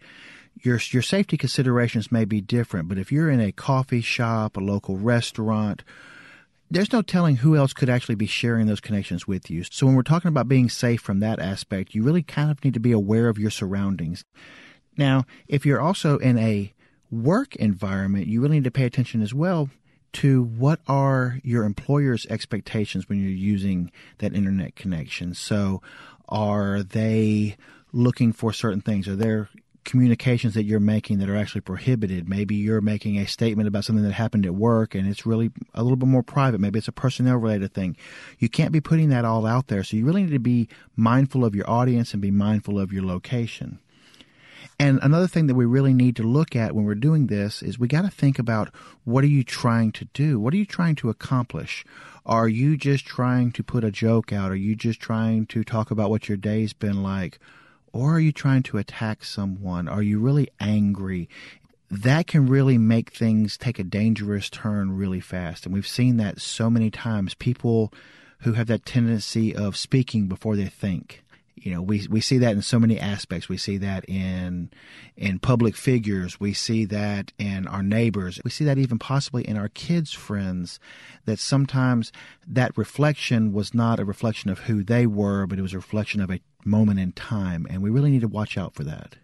your 0.62 0.80
your 0.92 1.02
safety 1.02 1.38
considerations 1.38 2.12
may 2.12 2.26
be 2.26 2.42
different. 2.42 2.88
But 2.88 2.98
if 2.98 3.12
you're 3.12 3.30
in 3.30 3.42
a 3.42 3.52
coffee 3.52 4.02
shop, 4.02 4.58
a 4.58 4.62
local 4.62 4.98
restaurant, 4.98 5.84
there's 6.70 6.92
no 6.92 7.02
telling 7.02 7.38
who 7.38 7.56
else 7.56 7.74
could 7.74 7.90
actually 7.90 8.16
be 8.16 8.26
sharing 8.26 8.68
those 8.68 8.82
connections 8.82 9.28
with 9.28 9.50
you. 9.50 9.64
So 9.64 9.86
when 9.86 9.96
we're 9.96 10.04
talking 10.04 10.30
about 10.30 10.48
being 10.48 10.70
safe 10.70 11.02
from 11.02 11.20
that 11.20 11.40
aspect, 11.40 11.94
you 11.94 12.04
really 12.04 12.24
kind 12.24 12.50
of 12.50 12.64
need 12.64 12.74
to 12.74 12.80
be 12.80 12.92
aware 12.92 13.30
of 13.30 13.38
your 13.38 13.52
surroundings. 13.52 14.24
Now, 14.98 15.26
if 15.48 15.66
you're 15.66 15.82
also 15.82 16.18
in 16.18 16.38
a 16.38 16.74
work 17.12 17.56
environment, 17.56 18.28
you 18.28 18.42
really 18.42 18.58
need 18.58 18.64
to 18.64 18.72
pay 18.72 18.86
attention 18.86 19.22
as 19.22 19.34
well 19.34 19.70
to 20.14 20.44
what 20.44 20.80
are 20.88 21.40
your 21.44 21.66
employer's 21.66 22.26
expectations 22.28 23.10
when 23.10 23.22
you're 23.22 23.30
using 23.30 23.92
that 24.20 24.34
internet 24.34 24.76
connection. 24.76 25.34
So, 25.34 25.82
are 26.30 26.82
they 26.84 27.58
looking 27.92 28.32
for 28.32 28.54
certain 28.54 28.82
things? 28.82 29.08
Are 29.08 29.16
there 29.16 29.50
communications 29.86 30.54
that 30.56 30.64
you're 30.64 30.80
making 30.80 31.20
that 31.20 31.30
are 31.30 31.36
actually 31.36 31.62
prohibited? 31.62 32.28
Maybe 32.28 32.56
you're 32.56 32.82
making 32.82 33.18
a 33.18 33.28
statement 33.28 33.68
about 33.68 33.86
something 33.86 34.04
that 34.04 34.14
happened 34.14 34.46
at 34.46 34.56
work 34.56 34.96
and 34.96 35.08
it's 35.08 35.26
really 35.26 35.52
a 35.74 35.84
little 35.84 35.96
bit 35.96 36.10
more 36.10 36.24
private. 36.24 36.60
Maybe 36.60 36.80
it's 36.80 36.88
a 36.88 36.92
personnel 36.92 37.38
related 37.38 37.74
thing. 37.74 37.96
You 38.40 38.50
can't 38.50 38.72
be 38.72 38.82
putting 38.82 39.10
that 39.10 39.26
all 39.26 39.46
out 39.46 39.68
there. 39.68 39.84
So, 39.84 39.96
you 39.98 40.06
really 40.06 40.24
need 40.24 40.34
to 40.34 40.40
be 40.40 40.68
mindful 40.96 41.46
of 41.46 41.56
your 41.56 41.70
audience 41.70 42.14
and 42.14 42.22
be 42.22 42.32
mindful 42.32 42.80
of 42.80 42.92
your 42.92 43.04
location. 43.04 43.80
And 44.78 45.00
another 45.02 45.28
thing 45.28 45.48
that 45.48 45.56
we 45.56 45.66
really 45.66 45.94
need 45.94 46.18
to 46.18 46.24
look 46.24 46.56
at 46.56 46.76
when 46.76 46.84
we're 46.84 46.96
doing 46.96 47.28
this 47.28 47.62
is 47.62 47.80
we 47.80 47.88
got 47.88 48.02
to 48.02 48.10
think 48.10 48.38
about 48.38 48.74
what 49.06 49.24
are 49.24 49.28
you 49.28 49.44
trying 49.44 49.92
to 49.94 50.06
do? 50.14 50.38
What 50.40 50.54
are 50.54 50.58
you 50.58 50.66
trying 50.66 50.96
to 50.96 51.10
accomplish? 51.10 51.86
Are 52.26 52.50
you 52.50 52.76
just 52.76 53.06
trying 53.06 53.52
to 53.54 53.64
put 53.64 53.86
a 53.86 53.92
joke 53.92 54.34
out? 54.34 54.52
Are 54.52 54.56
you 54.56 54.76
just 54.76 55.00
trying 55.00 55.46
to 55.48 55.64
talk 55.64 55.92
about 55.92 56.10
what 56.10 56.28
your 56.28 56.38
day's 56.38 56.74
been 56.74 57.04
like? 57.04 57.40
Or 57.96 58.16
are 58.16 58.20
you 58.20 58.34
trying 58.34 58.64
to 58.64 58.78
attack 58.78 59.24
someone? 59.24 59.88
Are 59.88 60.04
you 60.04 60.20
really 60.20 60.50
angry? 60.60 61.30
That 61.90 62.28
can 62.28 62.46
really 62.46 62.78
make 62.78 63.14
things 63.14 63.56
take 63.56 63.80
a 63.80 63.86
dangerous 63.86 64.50
turn 64.50 64.98
really 64.98 65.22
fast. 65.22 65.66
And 65.66 65.74
we've 65.74 65.88
seen 65.88 66.18
that 66.18 66.42
so 66.42 66.70
many 66.70 66.92
times. 66.92 67.36
People 67.36 67.94
who 68.40 68.52
have 68.52 68.68
that 68.68 68.86
tendency 68.86 69.56
of 69.56 69.78
speaking 69.78 70.28
before 70.28 70.58
they 70.58 70.66
think 70.66 71.24
you 71.56 71.74
know 71.74 71.82
we 71.82 72.06
we 72.10 72.22
see 72.22 72.38
that 72.38 72.52
in 72.52 72.62
so 72.62 72.80
many 72.80 73.00
aspects 73.00 73.48
we 73.48 73.58
see 73.58 73.78
that 73.78 74.08
in 74.10 74.70
in 75.16 75.40
public 75.40 75.76
figures 75.76 76.40
we 76.40 76.54
see 76.54 76.86
that 76.86 77.32
in 77.40 77.66
our 77.68 77.82
neighbors 77.82 78.40
we 78.44 78.52
see 78.52 78.66
that 78.66 78.78
even 78.78 79.00
possibly 79.00 79.48
in 79.48 79.58
our 79.58 79.70
kids 79.70 80.12
friends 80.12 80.80
that 81.26 81.40
sometimes 81.40 82.12
that 82.46 82.78
reflection 82.78 83.54
was 83.54 83.74
not 83.74 84.00
a 84.00 84.06
reflection 84.06 84.50
of 84.50 84.60
who 84.60 84.84
they 84.84 85.08
were 85.08 85.48
but 85.48 85.58
it 85.58 85.62
was 85.62 85.74
a 85.74 85.78
reflection 85.78 86.22
of 86.22 86.30
a 86.30 86.42
moment 86.66 87.00
in 87.00 87.12
time 87.12 87.66
and 87.70 87.82
we 87.82 87.90
really 87.90 88.12
need 88.12 88.22
to 88.22 88.28
watch 88.28 88.58
out 88.58 88.74
for 88.74 88.84
that 88.84 89.16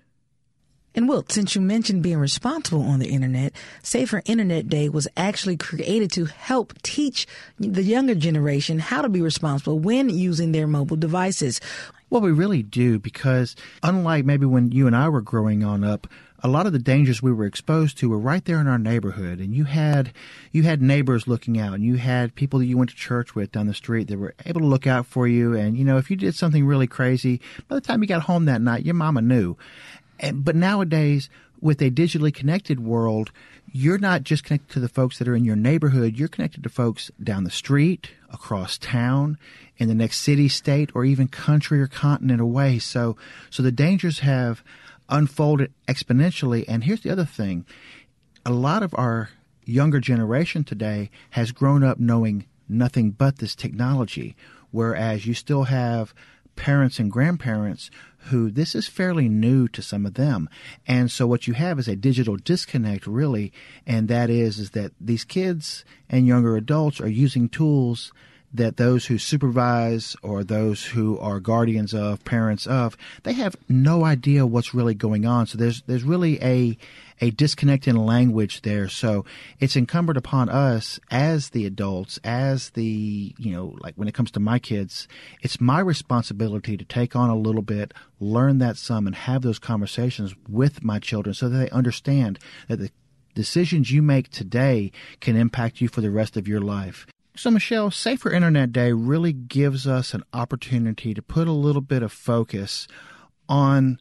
and 0.94 1.08
Wiltz, 1.08 1.32
since 1.32 1.56
you 1.56 1.62
mentioned 1.62 2.04
being 2.04 2.18
responsible 2.18 2.82
on 2.82 3.00
the 3.00 3.08
internet, 3.08 3.54
Safer 3.82 4.22
Internet 4.26 4.68
Day 4.68 4.90
was 4.90 5.08
actually 5.16 5.56
created 5.56 6.12
to 6.12 6.26
help 6.26 6.74
teach 6.82 7.26
the 7.58 7.84
younger 7.84 8.14
generation 8.14 8.80
how 8.80 9.02
to 9.02 9.08
be 9.08 9.22
responsible 9.22 9.80
when 9.80 10.10
using 10.10 10.52
their 10.52 10.68
mobile 10.68 10.98
devices. 10.98 11.62
Well, 12.10 12.22
we 12.22 12.32
really 12.32 12.62
do 12.62 13.00
because 13.00 13.56
unlike 13.84 14.26
maybe 14.26 14.46
when 14.46 14.74
you 14.74 14.86
and 14.86 14.94
I 14.94 15.08
were 15.08 15.22
growing 15.22 15.64
on 15.64 15.86
up, 15.86 16.08
a 16.44 16.48
lot 16.48 16.66
of 16.66 16.74
the 16.74 16.80
dangers 16.80 17.22
we 17.22 17.32
were 17.32 17.46
exposed 17.46 17.98
to 17.98 18.10
were 18.10 18.18
right 18.18 18.46
there 18.46 18.60
in 18.60 18.68
our 18.68 18.80
neighborhood 18.80 19.40
and 19.40 19.54
you 19.54 19.66
had 19.66 20.12
you 20.52 20.64
had 20.64 20.82
neighbors 20.82 21.28
looking 21.28 21.60
out 21.60 21.74
and 21.74 21.84
you 21.84 21.96
had 21.96 22.36
people 22.36 22.60
that 22.60 22.66
you 22.66 22.78
went 22.78 22.90
to 22.90 22.96
church 22.96 23.36
with 23.36 23.52
down 23.52 23.68
the 23.68 23.74
street 23.74 24.08
that 24.08 24.18
were 24.18 24.34
able 24.46 24.62
to 24.62 24.68
look 24.68 24.88
out 24.88 25.06
for 25.06 25.28
you 25.28 25.54
and 25.54 25.78
you 25.78 25.86
know 25.86 25.98
if 25.98 26.10
you 26.10 26.16
did 26.16 26.36
something 26.36 26.66
really 26.66 26.88
crazy 26.88 27.40
by 27.68 27.76
the 27.76 27.82
time 27.82 28.02
you 28.02 28.08
got 28.08 28.24
home 28.24 28.46
that 28.46 28.62
night 28.62 28.86
your 28.86 28.96
mama 28.96 29.22
knew 29.22 29.56
and, 30.20 30.44
but 30.44 30.56
nowadays 30.56 31.30
with 31.60 31.82
a 31.82 31.92
digitally 31.92 32.34
connected 32.34 32.80
world 32.80 33.32
you're 33.74 33.98
not 33.98 34.24
just 34.24 34.44
connected 34.44 34.74
to 34.74 34.80
the 34.80 34.90
folks 34.90 35.18
that 35.18 35.28
are 35.28 35.36
in 35.36 35.46
your 35.46 35.56
neighborhood, 35.56 36.18
you're 36.18 36.28
connected 36.28 36.64
to 36.64 36.70
folks 36.70 37.10
down 37.24 37.46
the 37.46 37.50
street, 37.50 38.12
across 38.30 38.78
town, 38.78 39.38
in 39.78 39.88
the 39.88 39.96
next 39.96 40.18
city, 40.18 40.50
state, 40.50 40.90
or 40.94 41.06
even 41.06 41.28
country 41.28 41.82
or 41.82 41.88
continent 41.88 42.42
away. 42.42 42.80
So, 42.80 43.16
so 43.50 43.64
the 43.64 43.72
dangers 43.72 44.20
have 44.20 44.62
unfolded 45.12 45.74
exponentially. 45.88 46.66
And 46.68 46.84
here's 46.84 47.02
the 47.02 47.12
other 47.12 47.26
thing. 47.26 47.66
A 48.46 48.52
lot 48.52 48.82
of 48.82 48.96
our 48.98 49.30
younger 49.66 50.00
generation 50.00 50.64
today 50.64 51.12
has 51.32 51.52
grown 51.52 51.84
up 51.84 52.00
knowing 52.00 52.46
nothing 52.68 53.12
but 53.12 53.38
this 53.38 53.54
technology, 53.54 54.36
whereas 54.72 55.26
you 55.26 55.34
still 55.34 55.66
have 55.66 56.14
parents 56.56 57.00
and 57.00 57.12
grandparents 57.12 57.90
who 58.26 58.52
this 58.52 58.76
is 58.76 58.88
fairly 58.88 59.28
new 59.30 59.68
to 59.68 59.82
some 59.82 60.06
of 60.06 60.16
them. 60.16 60.50
And 60.88 61.10
so 61.10 61.26
what 61.26 61.48
you 61.48 61.54
have 61.54 61.80
is 61.80 61.88
a 61.88 61.96
digital 61.96 62.36
disconnect 62.36 63.08
really, 63.08 63.52
and 63.86 64.08
that 64.08 64.30
is 64.30 64.60
is 64.60 64.72
that 64.72 64.92
these 65.00 65.24
kids 65.24 65.86
and 66.10 66.28
younger 66.28 66.56
adults 66.56 67.02
are 67.02 67.10
using 67.10 67.50
tools 67.50 68.12
that 68.54 68.78
those 68.78 69.06
who 69.06 69.18
supervise 69.18 70.16
or 70.22 70.44
those 70.44 70.86
who 70.86 71.18
are 71.20 71.40
guardians 71.40 71.94
of, 71.94 72.24
parents 72.26 72.68
of, 72.68 72.98
they 73.24 73.34
have 73.34 73.56
no 73.70 74.04
idea 74.04 74.46
what's 74.46 74.74
really 74.74 74.94
going 74.94 75.26
on. 75.26 75.48
So 75.48 75.58
there's 75.58 75.82
there's 75.84 76.04
really 76.04 76.42
a 76.44 76.78
a 77.22 77.30
disconnect 77.30 77.88
in 77.88 77.96
language 77.96 78.64
there. 78.64 78.90
So 78.90 79.26
it's 79.60 79.76
incumbent 79.76 80.18
upon 80.18 80.50
us 80.50 81.00
as 81.12 81.50
the 81.50 81.68
adults, 81.68 82.20
as 82.24 82.72
the, 82.72 83.36
you 83.38 83.52
know, 83.52 83.76
like 83.80 83.94
when 83.96 84.08
it 84.08 84.16
comes 84.16 84.32
to 84.32 84.40
my 84.40 84.58
kids, 84.58 85.08
it's 85.42 85.62
my 85.62 85.80
responsibility 85.80 86.78
to 86.78 86.84
take 86.84 87.16
on 87.16 87.30
a 87.30 87.38
little 87.38 87.62
bit, 87.62 87.94
learn 88.20 88.58
that 88.58 88.76
some, 88.76 89.06
and 89.06 89.16
have 89.16 89.44
those 89.44 89.60
conversations 89.60 90.34
with 90.50 90.84
my 90.84 90.98
children 90.98 91.36
so 91.36 91.48
that 91.48 91.58
they 91.58 91.70
understand 91.70 92.40
that 92.68 92.78
the 92.78 92.90
decisions 93.36 93.92
you 93.92 94.02
make 94.02 94.30
today 94.30 94.92
can 95.20 95.36
impact 95.36 95.80
you 95.80 95.88
for 95.88 96.02
the 96.02 96.12
rest 96.12 96.36
of 96.36 96.48
your 96.48 96.60
life. 96.60 97.06
So, 97.36 97.50
Michelle, 97.50 97.92
Safer 97.92 98.32
Internet 98.32 98.74
Day 98.74 98.92
really 98.92 99.32
gives 99.32 99.88
us 99.88 100.14
an 100.14 100.24
opportunity 100.34 101.14
to 101.14 101.22
put 101.22 101.48
a 101.48 101.54
little 101.54 101.82
bit 101.82 102.04
of 102.04 102.12
focus 102.12 102.90
on 103.48 104.00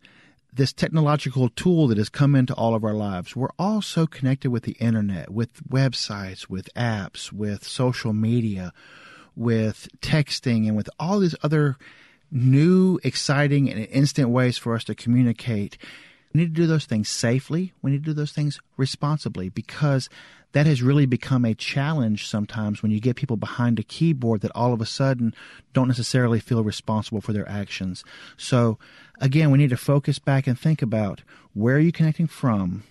this 0.52 0.72
technological 0.72 1.48
tool 1.48 1.86
that 1.86 1.98
has 1.98 2.08
come 2.08 2.34
into 2.34 2.52
all 2.54 2.74
of 2.74 2.82
our 2.82 2.92
lives. 2.92 3.36
We're 3.36 3.52
all 3.56 3.82
so 3.82 4.08
connected 4.08 4.50
with 4.50 4.64
the 4.64 4.72
internet, 4.72 5.30
with 5.30 5.62
websites, 5.68 6.48
with 6.48 6.68
apps, 6.74 7.32
with 7.32 7.62
social 7.62 8.12
media, 8.12 8.72
with 9.36 9.88
texting, 10.00 10.66
and 10.66 10.76
with 10.76 10.90
all 10.98 11.20
these 11.20 11.36
other 11.44 11.76
new, 12.32 12.98
exciting, 13.04 13.70
and 13.70 13.86
instant 13.86 14.30
ways 14.30 14.58
for 14.58 14.74
us 14.74 14.82
to 14.84 14.94
communicate. 14.96 15.78
We 16.32 16.40
need 16.40 16.54
to 16.54 16.60
do 16.60 16.66
those 16.66 16.86
things 16.86 17.08
safely. 17.08 17.72
We 17.82 17.90
need 17.90 18.04
to 18.04 18.10
do 18.10 18.14
those 18.14 18.32
things 18.32 18.60
responsibly 18.76 19.48
because 19.48 20.08
that 20.52 20.66
has 20.66 20.82
really 20.82 21.06
become 21.06 21.44
a 21.44 21.54
challenge 21.54 22.26
sometimes 22.26 22.82
when 22.82 22.90
you 22.92 23.00
get 23.00 23.16
people 23.16 23.36
behind 23.36 23.78
a 23.78 23.84
keyboard 23.84 24.40
that 24.40 24.52
all 24.54 24.72
of 24.72 24.80
a 24.80 24.86
sudden 24.86 25.34
don't 25.72 25.88
necessarily 25.88 26.40
feel 26.40 26.64
responsible 26.64 27.20
for 27.20 27.32
their 27.32 27.48
actions. 27.48 28.04
So, 28.36 28.78
again, 29.20 29.50
we 29.50 29.58
need 29.58 29.70
to 29.70 29.76
focus 29.76 30.18
back 30.18 30.46
and 30.46 30.58
think 30.58 30.82
about 30.82 31.22
where 31.52 31.76
are 31.76 31.80
you 31.80 31.92
connecting 31.92 32.26
from? 32.26 32.84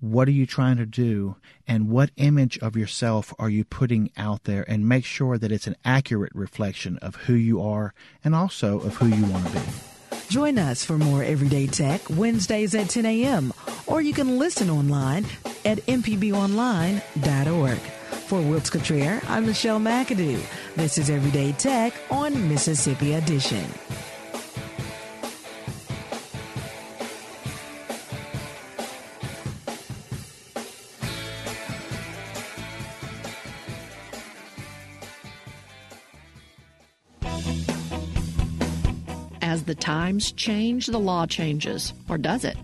What 0.00 0.28
are 0.28 0.32
you 0.32 0.46
trying 0.46 0.76
to 0.76 0.86
do? 0.86 1.36
And 1.66 1.88
what 1.88 2.10
image 2.16 2.58
of 2.58 2.76
yourself 2.76 3.32
are 3.38 3.48
you 3.48 3.64
putting 3.64 4.10
out 4.16 4.44
there? 4.44 4.64
And 4.70 4.86
make 4.86 5.06
sure 5.06 5.38
that 5.38 5.52
it's 5.52 5.66
an 5.66 5.76
accurate 5.84 6.34
reflection 6.34 6.98
of 6.98 7.16
who 7.16 7.34
you 7.34 7.62
are 7.62 7.94
and 8.22 8.34
also 8.34 8.78
of 8.80 8.96
who 8.96 9.06
you 9.06 9.24
want 9.24 9.46
to 9.46 9.52
be. 9.52 9.95
Join 10.28 10.58
us 10.58 10.84
for 10.84 10.98
more 10.98 11.22
Everyday 11.22 11.66
Tech 11.66 12.00
Wednesdays 12.10 12.74
at 12.74 12.90
10 12.90 13.06
a.m. 13.06 13.52
or 13.86 14.00
you 14.00 14.12
can 14.12 14.38
listen 14.38 14.68
online 14.68 15.24
at 15.64 15.78
mpbonline.org. 15.86 17.78
For 18.26 18.40
Wiltz 18.40 18.70
Cutrer, 18.70 19.20
I'm 19.28 19.46
Michelle 19.46 19.78
McAdoo. 19.78 20.40
This 20.74 20.98
is 20.98 21.10
Everyday 21.10 21.52
Tech 21.52 21.94
on 22.10 22.48
Mississippi 22.48 23.12
Edition. 23.12 23.64
Times 39.86 40.32
change, 40.32 40.88
the 40.88 40.98
law 40.98 41.24
changes. 41.26 41.92
Or 42.08 42.18
does 42.18 42.44
it? 42.44 42.56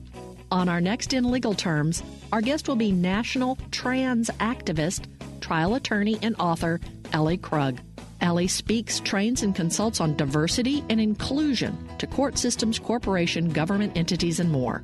On 0.50 0.68
our 0.68 0.80
next 0.80 1.12
In 1.12 1.30
Legal 1.30 1.54
Terms, 1.54 2.02
our 2.32 2.40
guest 2.40 2.66
will 2.66 2.74
be 2.74 2.90
national 2.90 3.58
trans 3.70 4.28
activist, 4.40 5.04
trial 5.40 5.76
attorney, 5.76 6.18
and 6.20 6.34
author 6.40 6.80
Ellie 7.12 7.36
Krug. 7.36 7.78
Ellie 8.20 8.48
speaks, 8.48 8.98
trains, 8.98 9.44
and 9.44 9.54
consults 9.54 10.00
on 10.00 10.16
diversity 10.16 10.82
and 10.88 11.00
inclusion 11.00 11.78
to 11.98 12.08
court 12.08 12.38
systems, 12.38 12.80
corporation, 12.80 13.50
government 13.50 13.96
entities, 13.96 14.40
and 14.40 14.50
more. 14.50 14.82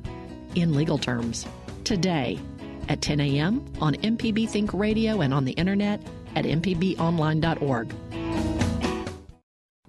In 0.55 0.73
legal 0.73 0.97
terms, 0.97 1.45
today 1.83 2.39
at 2.87 3.01
10 3.01 3.19
a.m. 3.19 3.65
on 3.81 3.95
MPB 3.95 4.47
Think 4.47 4.73
Radio 4.73 5.19
and 5.19 5.33
on 5.33 5.43
the 5.43 5.51
internet 5.51 6.01
at 6.37 6.45
mpbonline.org. 6.45 7.93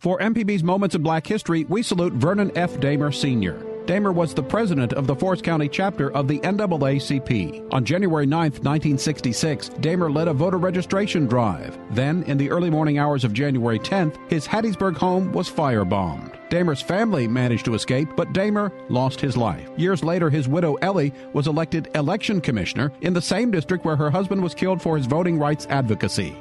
For 0.00 0.18
MPB's 0.18 0.62
Moments 0.62 0.94
in 0.94 1.02
Black 1.02 1.26
History, 1.26 1.66
we 1.68 1.82
salute 1.82 2.14
Vernon 2.14 2.50
F. 2.56 2.72
Dahmer 2.78 3.14
Sr. 3.14 3.52
Dahmer 3.84 4.14
was 4.14 4.32
the 4.32 4.42
president 4.42 4.94
of 4.94 5.06
the 5.06 5.14
Forrest 5.14 5.44
County 5.44 5.68
chapter 5.68 6.10
of 6.12 6.26
the 6.26 6.38
NAACP. 6.38 7.70
On 7.70 7.84
January 7.84 8.24
9, 8.24 8.40
1966, 8.40 9.68
Dahmer 9.68 10.14
led 10.14 10.28
a 10.28 10.32
voter 10.32 10.56
registration 10.56 11.26
drive. 11.26 11.78
Then, 11.90 12.22
in 12.22 12.38
the 12.38 12.50
early 12.50 12.70
morning 12.70 12.98
hours 12.98 13.24
of 13.24 13.34
January 13.34 13.78
10th, 13.78 14.16
his 14.30 14.46
Hattiesburg 14.46 14.96
home 14.96 15.32
was 15.32 15.50
firebombed. 15.50 16.34
Dahmer's 16.48 16.80
family 16.80 17.28
managed 17.28 17.66
to 17.66 17.74
escape, 17.74 18.08
but 18.16 18.32
Dahmer 18.32 18.72
lost 18.88 19.20
his 19.20 19.36
life. 19.36 19.68
Years 19.76 20.02
later, 20.02 20.30
his 20.30 20.48
widow 20.48 20.76
Ellie 20.76 21.12
was 21.34 21.46
elected 21.46 21.90
election 21.94 22.40
commissioner 22.40 22.90
in 23.02 23.12
the 23.12 23.20
same 23.20 23.50
district 23.50 23.84
where 23.84 23.96
her 23.96 24.10
husband 24.10 24.42
was 24.42 24.54
killed 24.54 24.80
for 24.80 24.96
his 24.96 25.04
voting 25.04 25.38
rights 25.38 25.66
advocacy. 25.68 26.34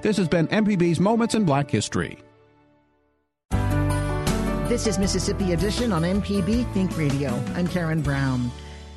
This 0.00 0.16
has 0.16 0.28
been 0.28 0.48
MPB's 0.48 0.98
Moments 0.98 1.34
in 1.34 1.44
Black 1.44 1.70
History. 1.70 2.18
This 4.72 4.86
is 4.86 4.98
Mississippi 4.98 5.52
Edition 5.52 5.92
on 5.92 6.00
MPB 6.00 6.72
Think 6.72 6.96
Radio. 6.96 7.28
I'm 7.54 7.68
Karen 7.68 8.00
Brown. 8.00 8.50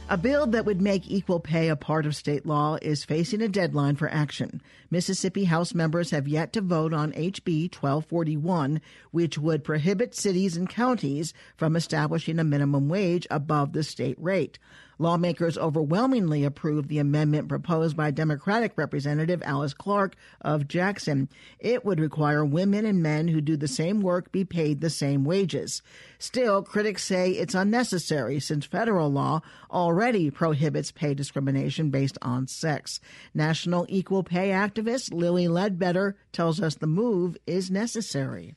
A 0.07 0.17
bill 0.17 0.47
that 0.47 0.65
would 0.65 0.79
make 0.79 1.11
equal 1.11 1.41
pay 1.41 1.67
a 1.67 1.75
part 1.75 2.05
of 2.05 2.15
state 2.15 2.45
law 2.45 2.77
is 2.81 3.03
facing 3.03 3.41
a 3.41 3.49
deadline 3.49 3.97
for 3.97 4.07
action. 4.07 4.61
Mississippi 4.89 5.43
House 5.43 5.73
members 5.73 6.11
have 6.11 6.29
yet 6.29 6.53
to 6.53 6.61
vote 6.61 6.93
on 6.93 7.11
HB 7.11 7.75
1241, 7.75 8.79
which 9.11 9.37
would 9.37 9.65
prohibit 9.65 10.15
cities 10.15 10.55
and 10.55 10.69
counties 10.69 11.33
from 11.57 11.75
establishing 11.75 12.39
a 12.39 12.45
minimum 12.45 12.87
wage 12.87 13.27
above 13.29 13.73
the 13.73 13.83
state 13.83 14.15
rate. 14.17 14.57
Lawmakers 14.97 15.57
overwhelmingly 15.57 16.43
approved 16.43 16.89
the 16.89 16.99
amendment 16.99 17.49
proposed 17.49 17.97
by 17.97 18.11
Democratic 18.11 18.73
Representative 18.77 19.41
Alyce 19.45 19.73
Clarke 19.73 20.15
of 20.41 20.67
Jackson. 20.67 21.29
It 21.59 21.83
would 21.83 21.99
require 21.99 22.45
women 22.45 22.85
and 22.85 23.03
men 23.03 23.27
who 23.27 23.41
do 23.41 23.57
the 23.57 23.67
same 23.67 24.01
work 24.01 24.31
be 24.31 24.45
paid 24.45 24.81
the 24.81 24.89
same 24.89 25.25
wages. 25.25 25.81
Still, 26.19 26.63
critics 26.63 27.03
say 27.03 27.31
it's 27.31 27.55
unnecessary 27.55 28.39
since 28.39 28.65
federal 28.65 29.11
law 29.11 29.41
already 29.69 30.31
prohibits 30.31 30.91
pay 30.91 31.13
discrimination 31.13 31.89
based 31.89 32.17
on 32.21 32.47
sex. 32.47 32.99
National 33.33 33.85
Equal 33.89 34.23
Pay 34.23 34.49
activist 34.49 35.13
Lilly 35.13 35.47
Ledbetter 35.47 36.15
tells 36.31 36.61
us 36.61 36.75
the 36.75 36.87
move 36.87 37.37
is 37.45 37.69
necessary. 37.69 38.55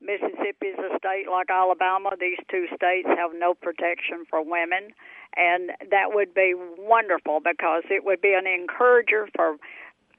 Mississippi 0.00 0.66
is 0.66 0.78
a 0.78 0.96
state 0.98 1.30
like 1.30 1.48
Alabama. 1.50 2.10
These 2.18 2.38
two 2.50 2.66
states 2.74 3.08
have 3.08 3.30
no 3.34 3.54
protection 3.54 4.24
for 4.28 4.42
women 4.42 4.92
and 5.36 5.70
that 5.90 6.14
would 6.14 6.34
be 6.34 6.54
wonderful 6.78 7.40
because 7.40 7.84
it 7.90 8.04
would 8.04 8.20
be 8.20 8.34
an 8.34 8.46
encourager 8.46 9.28
for 9.34 9.56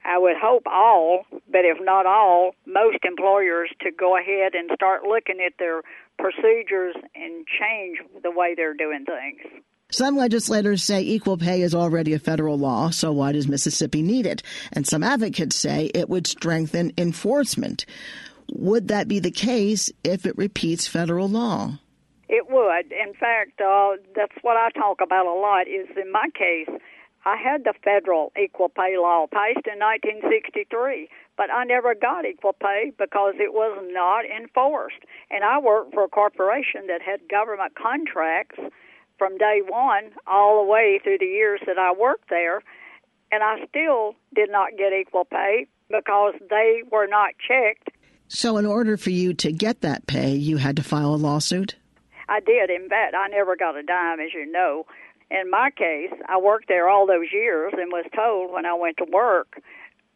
I 0.06 0.18
would 0.18 0.36
hope 0.36 0.64
all, 0.66 1.26
but 1.50 1.64
if 1.64 1.78
not 1.80 2.06
all, 2.06 2.56
most 2.66 2.98
employers 3.06 3.70
to 3.82 3.92
go 3.92 4.18
ahead 4.18 4.54
and 4.54 4.70
start 4.76 5.04
looking 5.04 5.40
at 5.40 5.54
their 5.60 5.82
procedures 6.20 6.96
and 7.16 7.46
change 7.48 8.00
the 8.22 8.32
way 8.32 8.54
they're 8.54 8.74
doing 8.74 9.06
things. 9.06 9.64
Some 9.92 10.18
legislators 10.18 10.84
say 10.84 11.02
equal 11.02 11.38
pay 11.38 11.62
is 11.62 11.76
already 11.76 12.14
a 12.14 12.20
federal 12.20 12.58
law, 12.58 12.90
so 12.90 13.12
why 13.12 13.32
does 13.32 13.48
Mississippi 13.48 14.02
need 14.02 14.26
it? 14.26 14.42
And 14.72 14.88
some 14.88 15.04
advocates 15.04 15.56
say 15.56 15.92
it 15.94 16.10
would 16.10 16.28
strengthen 16.28 16.92
enforcement. 16.98 17.86
Would 18.52 18.90
that 18.90 19.08
be 19.08 19.20
the 19.20 19.32
case 19.32 19.92
if 20.04 20.26
it 20.26 20.38
repeats 20.38 20.88
federal 20.88 21.30
law? 21.30 21.80
It 22.34 22.50
would. 22.50 22.92
In 22.92 23.14
fact, 23.14 23.62
uh, 23.62 24.02
that's 24.16 24.34
what 24.42 24.58
I 24.58 24.72
talk 24.72 25.02
about 25.02 25.28
a 25.28 25.38
lot. 25.38 25.68
Is 25.68 25.86
in 25.96 26.12
my 26.12 26.30
case, 26.34 26.68
I 27.26 27.38
had 27.38 27.64
the 27.64 27.76
federal 27.84 28.34
equal 28.34 28.70
pay 28.70 28.98
law 28.98 29.28
passed 29.32 29.70
in 29.70 29.78
1963, 29.78 31.10
but 31.38 31.54
I 31.54 31.64
never 31.64 31.94
got 31.94 32.26
equal 32.26 32.54
pay 32.54 32.92
because 32.98 33.36
it 33.38 33.54
was 33.54 33.78
not 33.94 34.26
enforced. 34.26 35.06
And 35.30 35.44
I 35.44 35.60
worked 35.60 35.94
for 35.94 36.06
a 36.06 36.10
corporation 36.10 36.88
that 36.88 37.04
had 37.04 37.30
government 37.30 37.76
contracts 37.78 38.58
from 39.20 39.38
day 39.38 39.62
one 39.68 40.10
all 40.26 40.66
the 40.66 40.68
way 40.68 41.00
through 41.04 41.20
the 41.20 41.30
years 41.30 41.62
that 41.68 41.78
I 41.78 41.94
worked 41.94 42.32
there, 42.32 42.64
and 43.32 43.44
I 43.44 43.64
still 43.70 44.16
did 44.34 44.50
not 44.50 44.72
get 44.76 44.92
equal 44.92 45.26
pay 45.26 45.68
because 45.88 46.34
they 46.50 46.82
were 46.92 47.06
not 47.06 47.36
checked. 47.48 47.92
So, 48.28 48.58
in 48.58 48.66
order 48.66 48.98
for 48.98 49.12
you 49.12 49.36
to 49.36 49.52
get 49.52 49.82
that 49.82 50.08
pay, 50.08 50.34
you 50.34 50.58
had 50.58 50.78
to 50.78 50.84
file 50.84 51.14
a 51.14 51.22
lawsuit? 51.22 51.76
I 52.30 52.40
did. 52.40 52.70
In 52.70 52.90
fact, 52.90 53.16
I 53.16 53.28
never 53.28 53.56
got 53.56 53.76
a 53.76 53.84
dime, 53.84 54.20
as 54.20 54.34
you 54.34 54.50
know. 54.50 54.86
In 55.32 55.50
my 55.50 55.72
case, 55.72 56.14
I 56.28 56.38
worked 56.38 56.68
there 56.68 56.90
all 56.90 57.08
those 57.08 57.32
years 57.32 57.74
and 57.76 57.92
was 57.92 58.06
told 58.16 58.52
when 58.52 58.66
I 58.66 58.74
went 58.74 58.98
to 58.98 59.06
work 59.12 59.62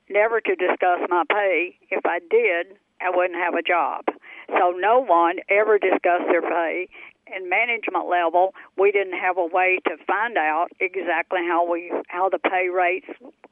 never 0.10 0.40
to 0.40 0.56
discuss 0.56 1.00
my 1.10 1.24
pay. 1.30 1.76
If 1.90 2.06
I 2.06 2.20
did, 2.20 2.78
I 3.02 3.10
wouldn't 3.10 3.40
have 3.40 3.54
a 3.54 3.62
job. 3.62 4.06
So 4.48 4.72
no 4.78 5.00
one 5.00 5.38
ever 5.50 5.78
discussed 5.78 6.28
their 6.30 6.42
pay. 6.42 6.88
In 7.36 7.50
management 7.50 8.08
level, 8.08 8.54
we 8.78 8.92
didn't 8.92 9.20
have 9.20 9.38
a 9.38 9.46
way 9.46 9.80
to 9.86 9.98
find 10.06 10.38
out 10.38 10.68
exactly 10.80 11.42
how 11.46 11.70
we 11.70 11.92
how 12.08 12.30
the 12.30 12.40
pay 12.40 12.70
rates 12.70 13.08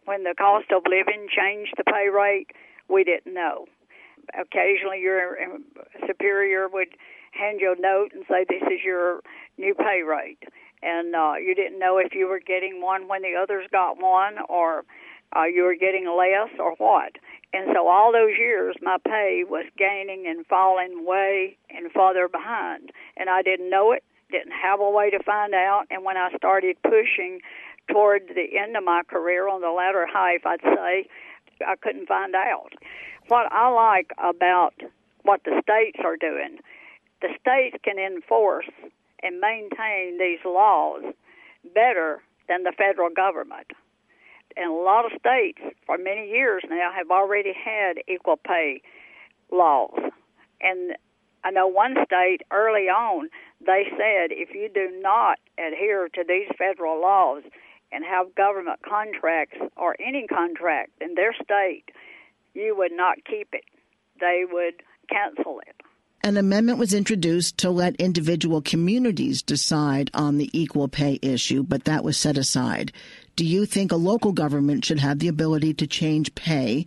when 0.05 0.23
the 0.23 0.33
cost 0.37 0.71
of 0.71 0.83
living 0.87 1.27
changed 1.27 1.73
the 1.77 1.83
pay 1.83 2.07
rate. 2.07 2.51
We 2.87 3.03
didn't 3.03 3.33
know 3.33 3.65
occasionally 4.33 5.01
your 5.01 5.41
um, 5.43 5.65
superior 6.07 6.67
would 6.69 6.89
hand 7.35 7.59
you 7.61 7.73
a 7.77 7.81
note 7.81 8.11
and 8.13 8.23
say, 8.29 8.45
"This 8.47 8.63
is 8.63 8.83
your 8.83 9.21
new 9.57 9.73
pay 9.73 10.01
rate," 10.01 10.43
and 10.81 11.15
uh, 11.15 11.33
you 11.35 11.55
didn't 11.55 11.79
know 11.79 11.97
if 11.97 12.13
you 12.13 12.27
were 12.27 12.39
getting 12.39 12.81
one 12.81 13.07
when 13.07 13.21
the 13.21 13.35
others 13.35 13.67
got 13.71 14.01
one, 14.01 14.37
or 14.49 14.83
uh, 15.35 15.43
you 15.43 15.63
were 15.63 15.75
getting 15.75 16.07
less, 16.07 16.49
or 16.59 16.75
what. 16.77 17.13
And 17.53 17.69
so 17.73 17.87
all 17.87 18.11
those 18.11 18.37
years, 18.37 18.75
my 18.81 18.97
pay 19.05 19.43
was 19.47 19.65
gaining 19.77 20.25
and 20.27 20.45
falling 20.45 21.05
way 21.05 21.57
and 21.69 21.91
farther 21.91 22.27
behind, 22.27 22.91
and 23.17 23.29
I 23.29 23.41
didn't 23.41 23.69
know 23.69 23.91
it, 23.91 24.03
didn't 24.31 24.51
have 24.51 24.79
a 24.79 24.89
way 24.89 25.09
to 25.09 25.23
find 25.23 25.53
out. 25.53 25.83
And 25.89 26.03
when 26.03 26.17
I 26.17 26.35
started 26.35 26.75
pushing 26.83 27.39
toward 27.91 28.23
the 28.27 28.57
end 28.57 28.75
of 28.75 28.83
my 28.83 29.03
career 29.07 29.47
on 29.47 29.61
the 29.61 29.69
latter 29.69 30.05
half, 30.05 30.45
I'd 30.45 30.61
say 30.61 31.07
I 31.65 31.75
couldn't 31.81 32.07
find 32.07 32.35
out. 32.35 32.73
What 33.27 33.51
I 33.51 33.69
like 33.69 34.11
about 34.17 34.73
what 35.23 35.41
the 35.43 35.61
states 35.63 35.99
are 36.03 36.17
doing, 36.17 36.59
the 37.21 37.29
states 37.39 37.77
can 37.83 37.97
enforce 37.97 38.69
and 39.23 39.39
maintain 39.39 40.17
these 40.19 40.39
laws 40.45 41.03
better 41.73 42.21
than 42.47 42.63
the 42.63 42.73
federal 42.77 43.09
government. 43.09 43.71
And 44.57 44.71
a 44.71 44.73
lot 44.73 45.05
of 45.05 45.11
states, 45.19 45.59
for 45.85 45.97
many 45.97 46.29
years 46.29 46.63
now, 46.69 46.91
have 46.95 47.11
already 47.11 47.53
had 47.53 47.97
equal 48.07 48.37
pay 48.37 48.81
laws. 49.51 49.99
And 50.61 50.95
I 51.43 51.51
know 51.51 51.67
one 51.67 51.95
state 52.05 52.41
early 52.51 52.87
on, 52.87 53.29
they 53.65 53.85
said 53.91 54.31
if 54.31 54.53
you 54.53 54.69
do 54.73 54.89
not 55.01 55.39
adhere 55.57 56.07
to 56.09 56.23
these 56.27 56.47
federal 56.57 57.01
laws 57.01 57.43
and 57.91 58.03
have 58.03 58.35
government 58.35 58.79
contracts 58.87 59.57
or 59.77 59.95
any 59.99 60.27
contract 60.27 60.91
in 61.01 61.15
their 61.15 61.33
state, 61.33 61.85
you 62.53 62.75
would 62.77 62.91
not 62.91 63.17
keep 63.25 63.49
it. 63.53 63.65
They 64.19 64.45
would 64.49 64.81
cancel 65.09 65.59
it. 65.59 65.75
An 66.25 66.37
amendment 66.37 66.79
was 66.79 66.91
introduced 66.91 67.59
to 67.59 67.69
let 67.69 67.95
individual 67.97 68.59
communities 68.59 69.43
decide 69.43 70.09
on 70.15 70.39
the 70.39 70.49
equal 70.59 70.87
pay 70.87 71.19
issue, 71.21 71.61
but 71.61 71.83
that 71.83 72.03
was 72.03 72.17
set 72.17 72.35
aside. 72.35 72.91
Do 73.35 73.45
you 73.45 73.67
think 73.67 73.91
a 73.91 73.95
local 73.95 74.31
government 74.31 74.83
should 74.83 74.97
have 74.97 75.19
the 75.19 75.27
ability 75.27 75.75
to 75.75 75.85
change 75.85 76.33
pay, 76.33 76.85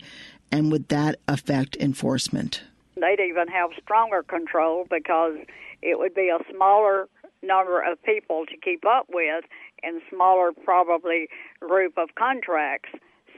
and 0.50 0.72
would 0.72 0.88
that 0.88 1.20
affect 1.28 1.76
enforcement? 1.76 2.64
They'd 2.96 3.20
even 3.20 3.46
have 3.46 3.70
stronger 3.80 4.24
control 4.24 4.88
because 4.90 5.36
it 5.82 6.00
would 6.00 6.16
be 6.16 6.30
a 6.30 6.42
smaller 6.52 7.08
number 7.40 7.80
of 7.80 8.02
people 8.02 8.44
to 8.46 8.56
keep 8.56 8.84
up 8.84 9.06
with 9.08 9.44
and 9.84 10.02
smaller, 10.10 10.50
probably, 10.64 11.28
group 11.60 11.96
of 11.96 12.08
contracts. 12.16 12.90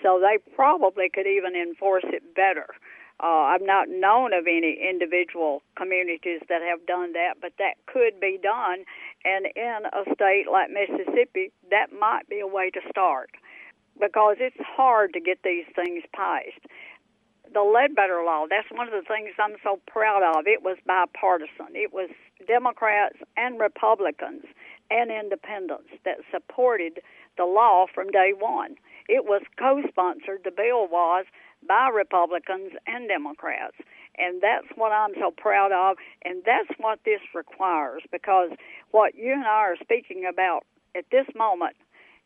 So 0.03 0.19
they 0.19 0.39
probably 0.57 1.11
could 1.11 1.27
even 1.27 1.55
enforce 1.55 2.05
it 2.07 2.35
better. 2.35 2.69
Uh, 3.23 3.53
I've 3.53 3.63
not 3.63 3.89
known 3.89 4.33
of 4.33 4.47
any 4.47 4.79
individual 4.81 5.63
communities 5.77 6.41
that 6.49 6.63
have 6.63 6.87
done 6.87 7.13
that, 7.13 7.35
but 7.41 7.53
that 7.59 7.75
could 7.87 8.19
be 8.19 8.39
done. 8.43 8.85
And 9.25 9.47
in 9.55 9.81
a 9.93 10.15
state 10.15 10.47
like 10.51 10.71
Mississippi, 10.71 11.53
that 11.71 11.93
might 11.93 12.29
be 12.29 12.41
a 12.41 12.47
way 12.47 12.71
to 12.71 12.81
start 12.89 13.31
because 14.01 14.37
it's 14.41 14.57
hard 14.61 15.13
to 15.13 15.21
get 15.21 15.41
these 15.45 15.67
things 15.77 16.03
passed. 16.15 16.65
The 17.53 17.61
Ledbetter 17.61 18.23
Law, 18.25 18.47
that's 18.49 18.71
one 18.71 18.87
of 18.87 18.95
the 18.95 19.07
things 19.07 19.35
I'm 19.39 19.57
so 19.63 19.81
proud 19.87 20.23
of. 20.23 20.47
It 20.47 20.63
was 20.63 20.79
bipartisan. 20.87 21.75
It 21.75 21.93
was 21.93 22.09
Democrats 22.47 23.17
and 23.37 23.61
Republicans 23.61 24.45
and 24.91 25.11
independents 25.11 25.91
that 26.05 26.19
supported 26.33 27.01
the 27.37 27.45
law 27.45 27.87
from 27.93 28.11
day 28.11 28.33
one. 28.39 28.77
It 29.09 29.25
was 29.25 29.43
co 29.59 29.83
sponsored, 29.89 30.43
the 30.45 30.51
bill 30.51 30.87
was, 30.89 31.27
by 31.67 31.89
Republicans 31.89 32.73
and 32.87 33.09
Democrats. 33.09 33.77
And 34.19 34.43
that's 34.43 34.67
what 34.75 34.93
I'm 34.93 35.15
so 35.19 35.31
proud 35.31 35.73
of, 35.73 35.97
and 36.25 36.43
that's 36.45 36.69
what 36.79 37.01
this 37.05 37.21
requires 37.35 38.03
because 38.13 38.51
what 38.91 39.15
you 39.15 39.33
and 39.33 39.45
I 39.45 39.73
are 39.73 39.77
speaking 39.81 40.25
about 40.31 40.67
at 40.95 41.05
this 41.11 41.27
moment 41.35 41.77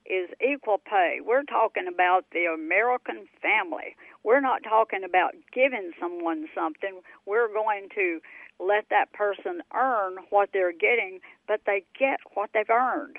is 0.07 0.29
equal 0.41 0.79
pay. 0.79 1.21
We're 1.25 1.45
talking 1.45 1.87
about 1.87 2.25
the 2.33 2.45
American 2.53 3.27
family. 3.41 3.97
We're 4.23 4.41
not 4.41 4.63
talking 4.63 5.03
about 5.05 5.35
giving 5.53 5.93
someone 6.01 6.47
something. 6.55 7.01
We're 7.27 7.53
going 7.53 7.89
to 7.95 8.21
let 8.61 8.89
that 8.91 9.13
person 9.13 9.63
earn 9.75 10.17
what 10.31 10.51
they're 10.53 10.73
getting, 10.73 11.21
but 11.49 11.61
they 11.67 11.85
get 11.99 12.21
what 12.35 12.51
they've 12.53 12.69
earned. 12.71 13.17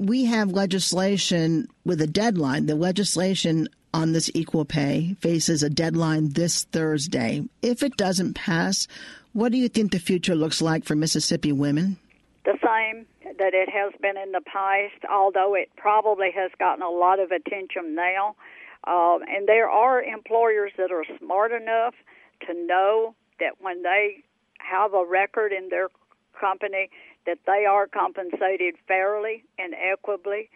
We 0.00 0.24
have 0.24 0.52
legislation 0.52 1.68
with 1.84 2.00
a 2.00 2.06
deadline. 2.06 2.64
The 2.64 2.74
legislation 2.74 3.68
on 3.92 4.12
this 4.12 4.30
equal 4.32 4.64
pay 4.64 5.14
faces 5.20 5.62
a 5.62 5.68
deadline 5.68 6.30
this 6.30 6.64
Thursday. 6.64 7.42
If 7.60 7.82
it 7.82 7.98
doesn't 7.98 8.32
pass, 8.32 8.88
what 9.34 9.52
do 9.52 9.58
you 9.58 9.68
think 9.68 9.92
the 9.92 9.98
future 9.98 10.34
looks 10.34 10.62
like 10.62 10.86
for 10.86 10.96
Mississippi 10.96 11.52
women? 11.52 11.98
The 12.46 12.56
same 12.64 13.04
that 13.38 13.52
it 13.52 13.68
has 13.68 13.92
been 14.00 14.16
in 14.16 14.32
the 14.32 14.40
past, 14.40 15.04
although 15.12 15.54
it 15.54 15.68
probably 15.76 16.30
has 16.34 16.50
gotten 16.58 16.82
a 16.82 16.88
lot 16.88 17.20
of 17.20 17.30
attention 17.30 17.94
now. 17.94 18.36
Um, 18.84 19.20
and 19.28 19.46
there 19.46 19.68
are 19.68 20.02
employers 20.02 20.72
that 20.78 20.90
are 20.90 21.04
smart 21.18 21.52
enough 21.52 21.92
to 22.46 22.54
know 22.54 23.14
that 23.38 23.60
when 23.60 23.82
they 23.82 24.24
have 24.60 24.94
a 24.94 25.04
record 25.04 25.52
in 25.52 25.68
their 25.68 25.88
company 26.40 26.88
that 27.26 27.38
they 27.46 27.64
are 27.66 27.86
compensated 27.86 28.74
fairly 28.86 29.44
and 29.58 29.74
equitably, 29.74 30.48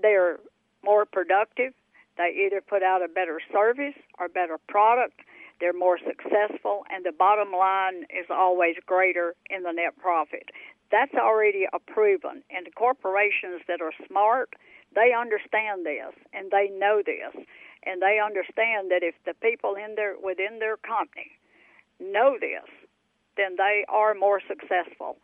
they're 0.00 0.38
more 0.84 1.04
productive, 1.04 1.72
they 2.18 2.44
either 2.46 2.60
put 2.60 2.82
out 2.82 3.02
a 3.02 3.08
better 3.08 3.40
service 3.52 3.94
or 4.18 4.28
better 4.28 4.58
product, 4.68 5.20
they're 5.60 5.72
more 5.72 5.98
successful, 5.98 6.84
and 6.92 7.04
the 7.04 7.12
bottom 7.12 7.52
line 7.52 8.02
is 8.10 8.26
always 8.30 8.74
greater 8.84 9.34
in 9.48 9.62
the 9.62 9.72
net 9.72 9.96
profit. 9.96 10.50
That's 10.90 11.14
already 11.14 11.66
a 11.72 11.78
proven. 11.78 12.42
And 12.50 12.66
the 12.66 12.72
corporations 12.72 13.62
that 13.68 13.80
are 13.80 13.92
smart, 14.06 14.54
they 14.94 15.14
understand 15.18 15.86
this 15.86 16.12
and 16.34 16.50
they 16.50 16.68
know 16.68 17.02
this. 17.04 17.32
And 17.84 18.02
they 18.02 18.20
understand 18.24 18.90
that 18.90 19.02
if 19.02 19.14
the 19.24 19.34
people 19.34 19.74
in 19.74 19.94
their 19.96 20.14
within 20.22 20.58
their 20.58 20.76
company 20.76 21.32
know 21.98 22.36
this, 22.38 22.68
then 23.36 23.56
they 23.56 23.84
are 23.88 24.14
more 24.14 24.40
successful. 24.46 25.16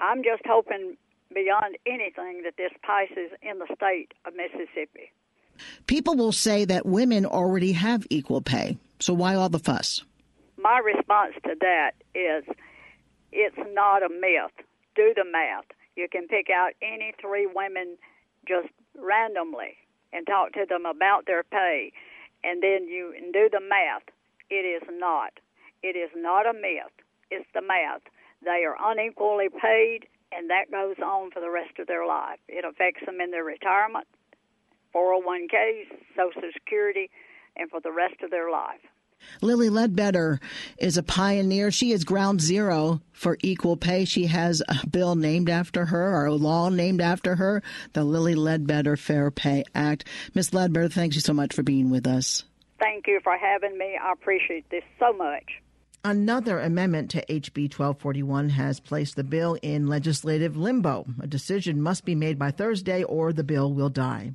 I'm 0.00 0.22
just 0.22 0.42
hoping 0.46 0.96
beyond 1.34 1.76
anything 1.86 2.42
that 2.44 2.54
this 2.56 2.72
passes 2.82 3.30
in 3.42 3.58
the 3.58 3.66
state 3.74 4.12
of 4.24 4.34
Mississippi. 4.34 5.12
People 5.86 6.16
will 6.16 6.32
say 6.32 6.64
that 6.64 6.86
women 6.86 7.26
already 7.26 7.72
have 7.72 8.06
equal 8.10 8.40
pay, 8.40 8.78
so 9.00 9.12
why 9.12 9.34
all 9.34 9.48
the 9.48 9.58
fuss? 9.58 10.04
My 10.56 10.78
response 10.78 11.34
to 11.44 11.54
that 11.60 11.92
is 12.14 12.44
it's 13.32 13.56
not 13.72 14.02
a 14.02 14.08
myth. 14.08 14.52
Do 14.94 15.12
the 15.14 15.24
math. 15.24 15.64
You 15.96 16.08
can 16.10 16.28
pick 16.28 16.48
out 16.50 16.72
any 16.80 17.12
three 17.20 17.46
women 17.46 17.96
just 18.46 18.68
randomly 18.96 19.76
and 20.12 20.26
talk 20.26 20.52
to 20.52 20.64
them 20.68 20.86
about 20.86 21.26
their 21.26 21.42
pay, 21.42 21.92
and 22.44 22.62
then 22.62 22.86
you 22.88 23.14
do 23.32 23.48
the 23.50 23.60
math. 23.60 24.02
It 24.50 24.64
is 24.64 24.82
not. 24.98 25.32
It 25.82 25.96
is 25.96 26.10
not 26.16 26.46
a 26.46 26.52
myth. 26.52 26.94
It's 27.30 27.46
the 27.52 27.60
math. 27.60 28.02
They 28.42 28.64
are 28.64 28.76
unequally 28.92 29.48
paid, 29.48 30.06
and 30.32 30.50
that 30.50 30.70
goes 30.70 30.96
on 31.04 31.30
for 31.30 31.40
the 31.40 31.50
rest 31.50 31.78
of 31.78 31.86
their 31.86 32.06
life. 32.06 32.38
It 32.48 32.64
affects 32.64 33.04
them 33.04 33.20
in 33.20 33.30
their 33.30 33.44
retirement, 33.44 34.06
401ks, 34.94 35.88
Social 36.16 36.50
Security, 36.52 37.10
and 37.56 37.70
for 37.70 37.80
the 37.80 37.92
rest 37.92 38.22
of 38.22 38.30
their 38.30 38.50
life. 38.50 38.80
Lilly 39.42 39.68
Ledbetter 39.68 40.38
is 40.78 40.96
a 40.96 41.02
pioneer. 41.02 41.72
She 41.72 41.92
is 41.92 42.04
ground 42.04 42.40
zero 42.40 43.00
for 43.12 43.36
equal 43.42 43.76
pay. 43.76 44.04
She 44.04 44.26
has 44.26 44.62
a 44.68 44.86
bill 44.86 45.16
named 45.16 45.50
after 45.50 45.86
her 45.86 46.14
or 46.14 46.26
a 46.26 46.34
law 46.34 46.68
named 46.68 47.00
after 47.00 47.34
her, 47.36 47.62
the 47.92 48.04
Lilly 48.04 48.36
Ledbetter 48.36 48.96
Fair 48.96 49.30
Pay 49.30 49.64
Act. 49.74 50.04
Miss 50.34 50.54
Ledbetter, 50.54 50.88
thank 50.88 51.14
you 51.14 51.20
so 51.20 51.32
much 51.32 51.52
for 51.52 51.64
being 51.64 51.90
with 51.90 52.06
us. 52.06 52.44
Thank 52.78 53.08
you 53.08 53.20
for 53.24 53.36
having 53.36 53.76
me. 53.76 53.98
I 54.00 54.12
appreciate 54.12 54.70
this 54.70 54.84
so 55.00 55.12
much. 55.12 55.60
Another 56.08 56.58
amendment 56.58 57.10
to 57.10 57.26
HB 57.26 57.64
1241 57.64 58.48
has 58.48 58.80
placed 58.80 59.14
the 59.14 59.22
bill 59.22 59.58
in 59.60 59.88
legislative 59.88 60.56
limbo. 60.56 61.04
A 61.20 61.26
decision 61.26 61.82
must 61.82 62.06
be 62.06 62.14
made 62.14 62.38
by 62.38 62.50
Thursday 62.50 63.02
or 63.02 63.30
the 63.30 63.44
bill 63.44 63.74
will 63.74 63.90
die. 63.90 64.32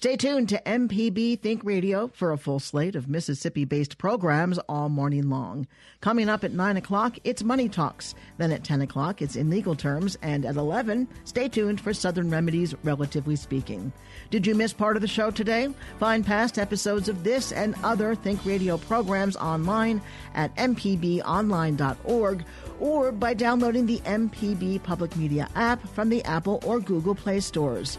Stay 0.00 0.16
tuned 0.16 0.48
to 0.48 0.62
MPB 0.64 1.38
Think 1.40 1.62
Radio 1.62 2.08
for 2.14 2.32
a 2.32 2.38
full 2.38 2.58
slate 2.58 2.96
of 2.96 3.06
Mississippi 3.06 3.66
based 3.66 3.98
programs 3.98 4.56
all 4.60 4.88
morning 4.88 5.28
long. 5.28 5.66
Coming 6.00 6.30
up 6.30 6.42
at 6.42 6.54
9 6.54 6.78
o'clock, 6.78 7.18
it's 7.22 7.44
Money 7.44 7.68
Talks. 7.68 8.14
Then 8.38 8.50
at 8.50 8.64
10 8.64 8.80
o'clock, 8.80 9.20
it's 9.20 9.36
In 9.36 9.50
Legal 9.50 9.76
Terms. 9.76 10.16
And 10.22 10.46
at 10.46 10.56
11, 10.56 11.06
stay 11.24 11.50
tuned 11.50 11.82
for 11.82 11.92
Southern 11.92 12.30
Remedies, 12.30 12.74
Relatively 12.82 13.36
Speaking. 13.36 13.92
Did 14.30 14.46
you 14.46 14.54
miss 14.54 14.72
part 14.72 14.96
of 14.96 15.02
the 15.02 15.06
show 15.06 15.30
today? 15.30 15.68
Find 15.98 16.24
past 16.24 16.58
episodes 16.58 17.10
of 17.10 17.22
this 17.22 17.52
and 17.52 17.74
other 17.84 18.14
Think 18.14 18.42
Radio 18.46 18.78
programs 18.78 19.36
online 19.36 20.00
at 20.34 20.56
mpbonline.org 20.56 22.44
or 22.80 23.12
by 23.12 23.34
downloading 23.34 23.84
the 23.84 23.98
MPB 23.98 24.82
Public 24.82 25.14
Media 25.14 25.46
app 25.56 25.86
from 25.90 26.08
the 26.08 26.24
Apple 26.24 26.58
or 26.64 26.80
Google 26.80 27.14
Play 27.14 27.40
stores. 27.40 27.98